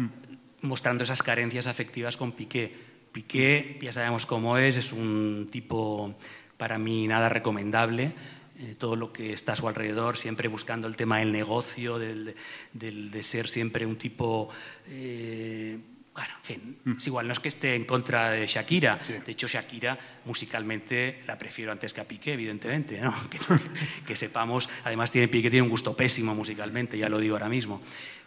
[0.61, 2.73] mostrando esas carencias afectivas con Piqué.
[3.11, 6.15] Piqué, ya sabemos cómo es, es un tipo
[6.57, 8.13] para mí nada recomendable
[8.59, 12.33] eh, todo lo que está a su alrededor, siempre buscando el tema del negocio, del,
[12.73, 14.49] de ser siempre un tipo...
[14.89, 15.77] Eh,
[16.11, 16.97] bueno, en fin, mm.
[16.97, 18.97] es igual, no es que esté en contra de Shakira.
[19.23, 19.95] De hecho, Shakira
[20.25, 22.99] musicalmente la prefiero antes que a Piqué, evidentemente.
[22.99, 23.13] ¿no?
[24.07, 27.79] Que, sepamos, además tiene, Piqué tiene un gusto pésimo musicalmente, ya lo digo ahora mismo.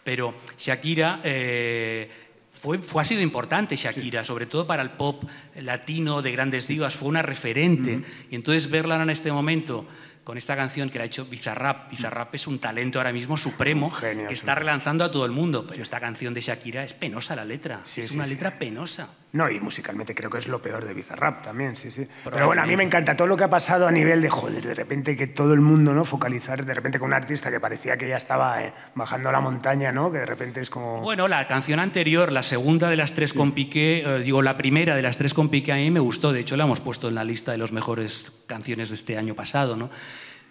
[0.04, 1.20] Pero Shakira...
[1.24, 2.08] Eh,
[2.52, 5.24] fue, fue, ha sido importante Shakira, sobre todo para el pop
[5.56, 8.02] latino de grandes divas, fue una referente.
[8.30, 9.86] Y entonces verla en este momento
[10.30, 11.90] con esta canción que la ha hecho Bizarrap.
[11.90, 15.82] Bizarrap es un talento ahora mismo supremo que está relanzando a todo el mundo, pero
[15.82, 19.08] esta canción de Shakira es penosa la letra, es una letra penosa.
[19.32, 22.06] No, y musicalmente creo que es lo peor de Bizarrap también, sí, sí.
[22.24, 24.64] Pero bueno, a mí me encanta todo lo que ha pasado a nivel de, joder,
[24.64, 26.04] de repente que todo el mundo, ¿no?
[26.04, 29.92] Focalizar de repente con un artista que parecía que ya estaba eh, bajando la montaña,
[29.92, 30.10] ¿no?
[30.10, 31.00] Que de repente es como...
[31.00, 34.96] Bueno, la canción anterior, la segunda de las tres con Piqué, eh, digo, la primera
[34.96, 37.14] de las tres con Piqué a mí me gustó, de hecho la hemos puesto en
[37.14, 39.90] la lista de las mejores canciones de este año pasado, ¿no?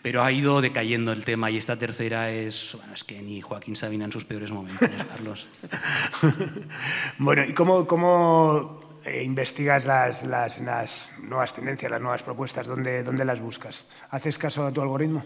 [0.01, 3.75] Pero ha ido decayendo el tema y esta tercera es, bueno, es que ni Joaquín
[3.75, 5.49] Sabina en sus peores momentos, Carlos.
[7.17, 12.67] bueno, ¿y cómo, cómo eh, investigas las, las, las, nuevas tendencias, las nuevas propuestas?
[12.67, 13.85] ¿Dónde, ¿Dónde las buscas?
[14.09, 15.23] ¿Haces caso a tu algoritmo?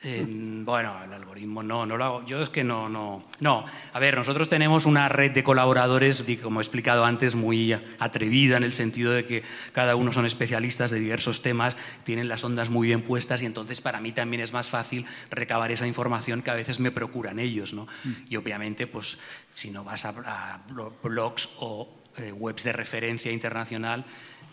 [0.00, 2.26] Bueno, el algoritmo no, no lo hago.
[2.26, 3.24] Yo es que no, no.
[3.40, 8.56] No, a ver, nosotros tenemos una red de colaboradores, como he explicado antes, muy atrevida
[8.56, 9.42] en el sentido de que
[9.72, 13.80] cada uno son especialistas de diversos temas, tienen las ondas muy bien puestas y entonces
[13.80, 17.74] para mí también es más fácil recabar esa información que a veces me procuran ellos,
[17.74, 17.86] ¿no?
[18.04, 18.12] Mm.
[18.30, 19.18] Y obviamente, pues
[19.52, 20.62] si no vas a,
[21.02, 24.04] blogs o eh, webs de referencia internacional,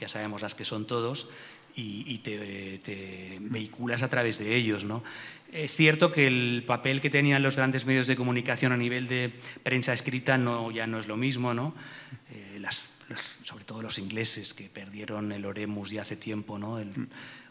[0.01, 1.29] ya sabemos las que son todos,
[1.75, 4.85] y, te, vehiculas a través de ellos.
[4.85, 5.03] ¿no?
[5.51, 9.31] Es cierto que el papel que tenían los grandes medios de comunicación a nivel de
[9.63, 11.75] prensa escrita no, ya no es lo mismo, ¿no?
[12.31, 12.61] Eh,
[13.43, 16.79] sobre todo los ingleses que perdieron el Oremus ya hace tiempo, ¿no?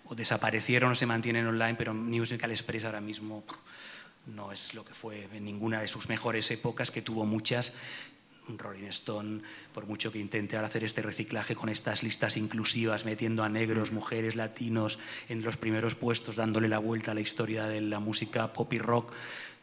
[0.06, 3.44] o desaparecieron o se mantienen online, pero Musical Express ahora mismo
[4.26, 7.72] no es lo que fue en ninguna de sus mejores épocas, que tuvo muchas,
[8.48, 9.42] Rolling Stone,
[9.72, 13.90] por mucho que intente ahora hacer este reciclaje con estas listas inclusivas, metiendo a negros,
[13.90, 13.94] mm.
[13.94, 18.52] mujeres, latinos en los primeros puestos, dándole la vuelta a la historia de la música
[18.52, 19.12] pop y rock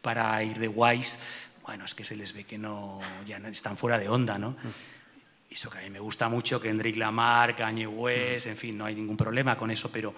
[0.01, 1.19] para ir de guays,
[1.63, 4.51] bueno, es que se les ve que no, ya están fuera de onda, ¿no?
[4.51, 5.51] Mm.
[5.51, 8.95] Eso que a mí me gusta mucho, Kendrick Lamar, Kanye West, en fin, no hay
[8.95, 10.15] ningún problema con eso, pero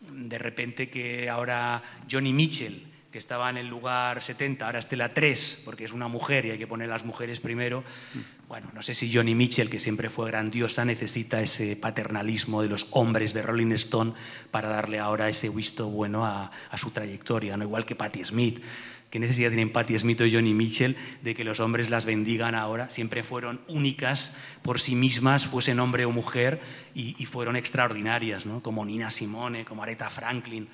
[0.00, 5.12] de repente que ahora Johnny Mitchell que estaba en el lugar 70, ahora esté la
[5.12, 7.84] 3, porque es una mujer y hay que poner las mujeres primero.
[8.48, 12.88] Bueno, no sé si Johnny Mitchell, que siempre fue grandiosa, necesita ese paternalismo de los
[12.92, 14.14] hombres de Rolling Stone
[14.50, 18.62] para darle ahora ese visto bueno a, su trayectoria, no igual que Patti Smith.
[19.10, 22.88] ¿Qué necesidad tienen Patti Smith o Johnny Mitchell de que los hombres las bendigan ahora?
[22.88, 26.62] Siempre fueron únicas por sí mismas, fuesen hombre o mujer,
[26.94, 28.62] y, y fueron extraordinarias, ¿no?
[28.62, 30.66] como Nina Simone, como Aretha Franklin.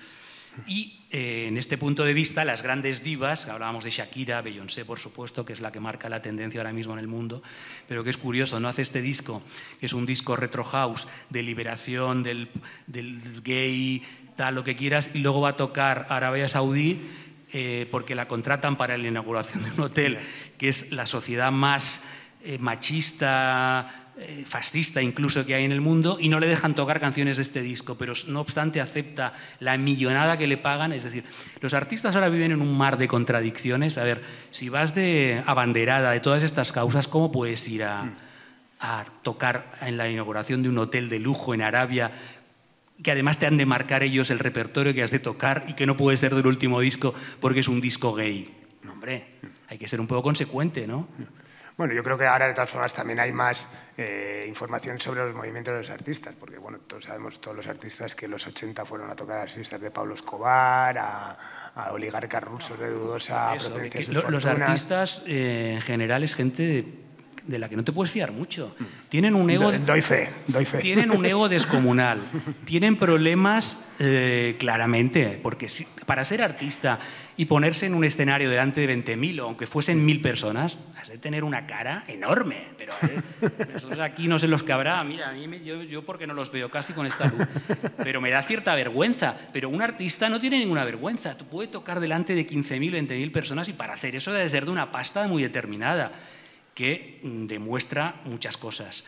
[0.67, 4.99] Y eh, en este punto de vista, las grandes divas, hablábamos de Shakira, Beyoncé, por
[4.99, 7.43] supuesto, que es la que marca la tendencia ahora mismo en el mundo,
[7.87, 9.43] pero que es curioso, no hace este disco,
[9.81, 12.51] que es un disco retro house de liberación del,
[13.43, 14.03] gay,
[14.37, 17.01] tal, lo que quieras, y luego va a tocar Arabia Saudí
[17.53, 20.19] eh, porque la contratan para la inauguración de un hotel,
[20.59, 22.05] que es la sociedad más
[22.43, 26.99] eh, machista, eh, fascista incluso que hay en el mundo y no le dejan tocar
[26.99, 30.93] canciones de este disco, pero no obstante acepta la millonada que le pagan.
[30.93, 31.23] Es decir,
[31.61, 33.97] los artistas ahora viven en un mar de contradicciones.
[33.97, 38.12] A ver, si vas de abanderada de todas estas causas, ¿cómo puedes ir a,
[38.81, 42.11] a tocar en la inauguración de un hotel de lujo en Arabia
[43.03, 45.87] que además te han de marcar ellos el repertorio que has de tocar y que
[45.87, 48.53] no puede ser del último disco porque es un disco gay?
[48.83, 49.27] No, hombre,
[49.69, 51.07] hay que ser un poco consecuente, ¿no?
[51.79, 55.33] Bueno, yo creo que ahora de todas formas también hay más eh, información sobre los
[55.33, 59.09] movimientos de los artistas, porque bueno, todos sabemos todos los artistas que los 80 fueron
[59.09, 61.39] a tocar a las fiestas de Pablo Escobar, a,
[61.76, 64.29] a oligarcas rusos de dudosa procedencia.
[64.29, 67.08] Los artistas eh, en general es gente de
[67.49, 68.77] de la que no te puedes fiar mucho.
[69.09, 70.79] Tienen un ego, doy fe, doy fe.
[70.79, 72.21] Tienen un ego descomunal.
[72.65, 75.67] tienen problemas eh, claramente, porque
[76.05, 76.99] para ser artista
[77.39, 81.17] y ponerse en un escenario delante de 20.000 o aunque fuesen 1.000 personas, has de
[81.17, 82.67] tener una cara enorme.
[82.77, 85.03] Pero eh, nosotros aquí no sé los que habrá.
[85.05, 87.49] Mira, a mí yo, yo porque no los veo casi con esta luz.
[88.03, 89.37] Pero me da cierta vergüenza.
[89.55, 91.39] Pero un artista no tiene ninguna vergüenza.
[91.39, 94.71] Tú puedes tocar delante de 15.000, 20.000 personas y para hacer eso debe ser de
[94.71, 96.13] una pasta muy determinada
[96.79, 99.03] que mm, demuestra muchas cosas,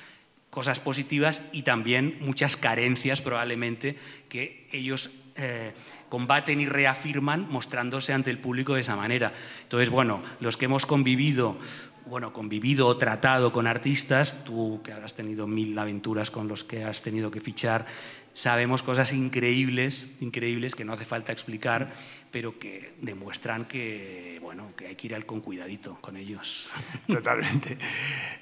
[0.51, 3.95] cosas positivas y también muchas carencias probablemente
[4.29, 5.71] que ellos eh,
[6.09, 9.33] combaten y reafirman mostrándose ante el público de esa manera.
[9.63, 11.59] Entonces, bueno, los que hemos convivido
[12.07, 16.83] bueno, convivido o tratado con artistas, tú que habrás tenido mil aventuras con los que
[16.83, 17.87] has tenido que fichar,
[18.35, 21.93] sabemos cosas increíbles, increíbles que no hace falta explicar,
[22.31, 26.71] pero que demuestran que, bueno, que hay que ir con cuidadito con ellos.
[27.07, 27.77] Totalmente.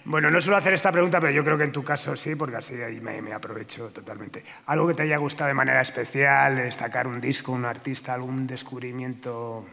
[0.04, 2.56] Bueno, no suelo hacer esta pregunta, pero yo creo que en tu caso sí, porque
[2.56, 4.44] así ahí me, me aprovecho totalmente.
[4.66, 9.66] ¿Algo que te haya gustado de manera especial, destacar un disco, un artista, algún descubrimiento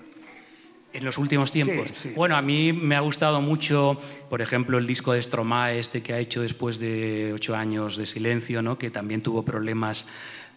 [0.95, 2.07] en los últimos tiempos.
[2.15, 3.99] Bueno, a mí me ha gustado mucho,
[4.29, 8.05] por ejemplo, el disco de Stromae, este que ha hecho después de ocho años de
[8.05, 8.77] silencio, ¿no?
[8.77, 10.07] que también tuvo problemas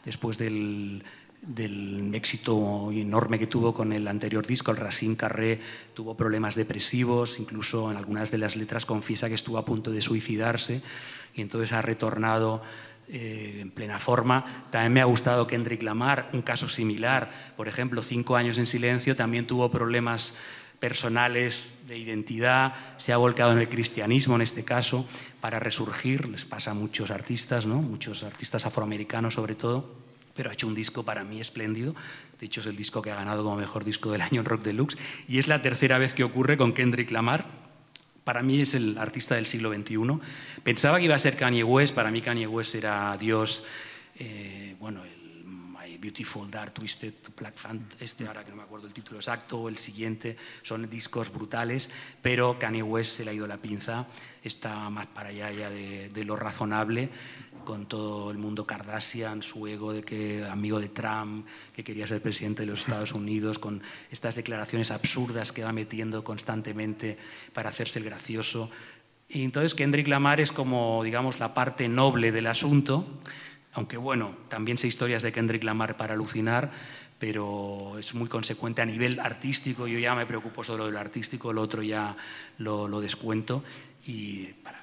[0.04, 1.02] después del,
[1.42, 5.60] del éxito enorme que tuvo con el anterior disco, el Racine Carré,
[5.94, 10.02] tuvo problemas depresivos, incluso en algunas de las letras confiesa que estuvo a punto de
[10.02, 10.82] suicidarse
[11.34, 12.62] y entonces ha retornado
[13.08, 14.44] eh, en plena forma.
[14.70, 17.30] También me ha gustado Kendrick Lamar, un caso similar.
[17.56, 20.34] Por ejemplo, cinco años en silencio, también tuvo problemas
[20.78, 25.06] personales de identidad, se ha volcado en el cristianismo en este caso
[25.40, 27.76] para resurgir, les pasa a muchos artistas, ¿no?
[27.76, 29.97] muchos artistas afroamericanos sobre todo,
[30.38, 31.96] pero ha hecho un disco para mí espléndido,
[32.38, 34.62] de hecho es el disco que ha ganado como mejor disco del año en Rock
[34.62, 34.96] Deluxe.
[35.26, 37.44] Y es la tercera vez que ocurre con Kendrick Lamar,
[38.22, 39.98] para mí es el artista del siglo XXI.
[40.62, 43.64] Pensaba que iba a ser Kanye West, para mí Kanye West era Dios,
[44.14, 48.86] eh, bueno, el My Beautiful Dark Twisted Black Fant, este ahora que no me acuerdo
[48.86, 51.90] el título exacto, el siguiente, son discos brutales,
[52.22, 54.06] pero Kanye West se le ha ido la pinza,
[54.44, 57.10] está más para allá ya de lo razonable
[57.68, 61.46] con todo el mundo Kardashian, su ego de que amigo de Trump,
[61.76, 66.24] que quería ser presidente de los Estados Unidos, con estas declaraciones absurdas que va metiendo
[66.24, 67.18] constantemente
[67.52, 68.70] para hacerse el gracioso.
[69.28, 73.06] Y entonces Kendrick Lamar es como, digamos, la parte noble del asunto,
[73.74, 76.72] aunque bueno, también sé historias de Kendrick Lamar para alucinar,
[77.18, 79.86] pero es muy consecuente a nivel artístico.
[79.86, 82.16] Yo ya me preocupo solo del artístico, el otro ya
[82.56, 83.62] lo, lo descuento.
[84.08, 84.78] Y para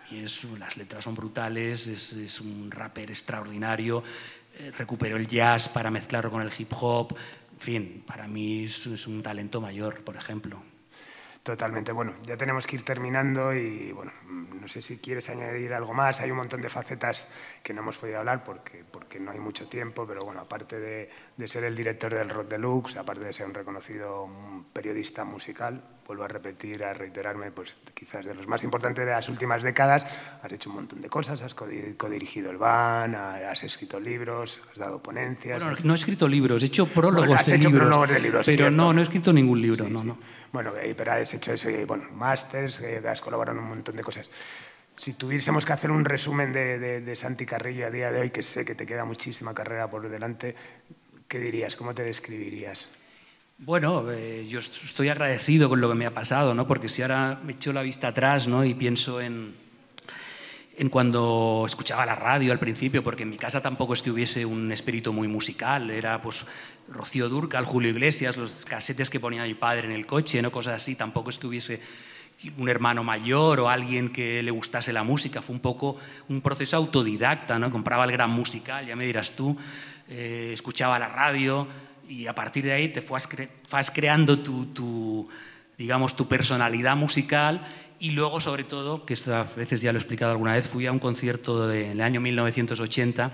[0.59, 4.03] las letras son brutales, es, un rapper extraordinario,
[4.59, 7.15] eh, recuperó el jazz para mezclarlo con el hip hop,
[7.53, 10.61] en fin, para mí es un talento mayor, por ejemplo.
[11.45, 11.91] Totalmente.
[11.91, 14.11] Bueno, ya tenemos que ir terminando y bueno,
[14.59, 16.19] no sé si quieres añadir algo más.
[16.21, 17.27] Hay un montón de facetas
[17.61, 21.07] que no hemos podido hablar porque, porque no hay mucho tiempo, pero bueno, aparte de,
[21.37, 24.27] de ser el director del Rock Deluxe, aparte de ser un reconocido
[24.73, 29.27] periodista musical, vuelvo a repetir, a reiterarme, pues quizás de los más importantes de las
[29.29, 34.61] últimas décadas, has hecho un montón de cosas, has codirigido el van, has escrito libros,
[34.71, 35.63] has dado ponencias.
[35.63, 38.45] Bueno, no he escrito libros, he hecho prólogos, de, libros, de libros.
[38.45, 40.17] Pero no, no he escrito ningún libro, no, no.
[40.55, 44.29] Bueno, pero has hecho eso, bueno, másters, has colaborado en un montón de cosas.
[44.95, 48.41] Si tuviésemos que hacer un resumen de, de, Santi Carrillo a día de hoy, que
[48.41, 50.55] sé que te queda muchísima carrera por delante,
[51.27, 51.75] ¿qué dirías?
[51.75, 52.87] ¿Cómo te describirías?
[53.57, 56.65] Bueno, eh, yo estoy agradecido con lo que me ha pasado, ¿no?
[56.65, 58.63] porque si ahora me echo la vista atrás ¿no?
[58.63, 59.55] y pienso en,
[60.77, 64.45] en cuando escuchaba la radio al principio, porque en mi casa tampoco es que hubiese
[64.45, 66.45] un espíritu muy musical, era pues
[66.89, 70.75] Rocío Durcal, Julio Iglesias, los casetes que ponía mi padre en el coche, no cosas
[70.75, 71.81] así, tampoco es que hubiese
[72.57, 75.97] un hermano mayor o alguien que le gustase la música, fue un poco
[76.27, 77.71] un proceso autodidacta, ¿no?
[77.71, 79.57] compraba el gran musical, ya me dirás tú,
[80.09, 81.67] eh, escuchaba la radio
[82.07, 85.29] y a partir de ahí te vas, creando tu, tu,
[85.77, 87.65] digamos, tu personalidad musical
[88.05, 90.91] Y luego, sobre todo, que estas veces ya lo he explicado alguna vez, fui a
[90.91, 93.31] un concierto de, en el año 1980,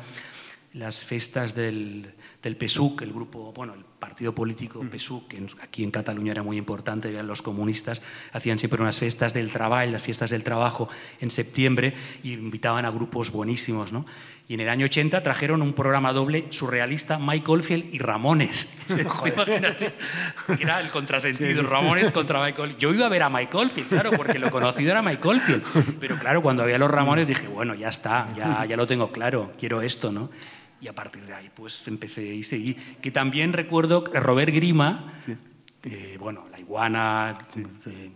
[0.75, 5.91] las festas del, del PSUC, el grupo, bueno, el partido político PSUC, que aquí en
[5.91, 8.01] Cataluña era muy importante, eran los comunistas,
[8.31, 10.87] hacían siempre unas fiestas del trabajo, las fiestas del trabajo
[11.19, 11.93] en septiembre,
[12.23, 14.05] y invitaban a grupos buenísimos, ¿no?
[14.51, 18.69] Y en el año 80 trajeron un programa doble surrealista, Mike Oldfield y Ramones.
[18.89, 19.93] Imagínate,
[20.59, 22.81] era el contrasentido, Ramones contra Mike Oldfield.
[22.81, 25.63] Yo iba a ver a Mike Oldfield, claro, porque lo conocido era Mike Oldfield.
[26.01, 29.53] Pero claro, cuando había los Ramones dije, bueno, ya está, ya, ya lo tengo claro,
[29.57, 30.29] quiero esto, ¿no?
[30.81, 32.73] y a partir de ahí pues empecé y seguí.
[32.73, 35.13] Que también recuerdo Robert Grima,
[35.83, 37.37] eh, bueno, La Iguana,
[37.85, 38.11] eh,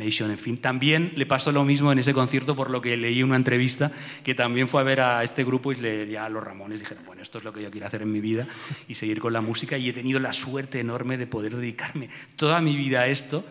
[0.00, 3.36] En fin, también le pasó lo mismo en ese concierto por lo que leí una
[3.36, 3.92] entrevista
[4.24, 7.22] que también fue a ver a este grupo y le a los Ramones dijeron, bueno,
[7.22, 8.46] esto es lo que yo quiero hacer en mi vida
[8.88, 12.60] y seguir con la música y he tenido la suerte enorme de poder dedicarme toda
[12.60, 13.44] mi vida a esto,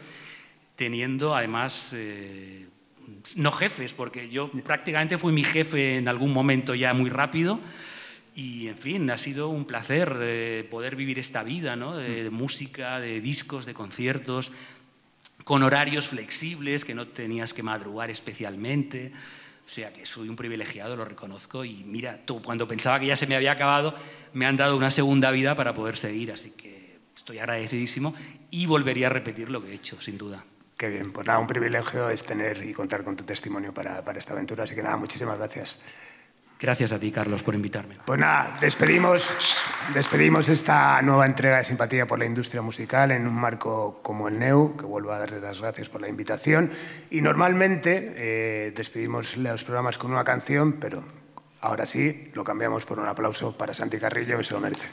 [0.76, 1.94] teniendo además...
[1.96, 2.66] Eh,
[3.36, 7.60] no jefes, porque yo prácticamente fui mi jefe en algún momento ya muy rápido,
[8.36, 11.98] y, en fin, ha sido un placer eh, poder vivir esta vida ¿no?
[11.98, 14.54] de, música, de discos, de conciertos,
[15.50, 19.12] con horarios flexibles, que no tenías que madrugar especialmente.
[19.66, 21.66] O sea que soy un privilegiado, lo reconozco.
[21.66, 23.96] Y mira, tú, cuando pensaba que ya se me había acabado,
[24.34, 26.32] me han dado una segunda vida para poder seguir.
[26.32, 28.14] Así que estoy agradecidísimo
[28.52, 30.46] y volvería a repetir lo que he hecho, sin duda.
[30.78, 34.20] Qué bien, pues nada, un privilegio es tener y contar con tu testimonio para, para
[34.20, 34.66] esta aventura.
[34.66, 35.80] Así que nada, muchísimas gracias.
[36.60, 37.96] Gracias a ti, Carlos, por invitarme.
[38.06, 39.26] Pues nada, despedimos,
[39.94, 44.38] despedimos esta nueva entrega de Simpatía por la Industria Musical en un marco como el
[44.38, 46.70] NEU, que vuelvo a darles las gracias por la invitación.
[47.10, 51.02] Y normalmente eh, despedimos los programas con una canción, pero
[51.62, 54.88] ahora sí, lo cambiamos por un aplauso para Santi Carrillo, que se lo merece.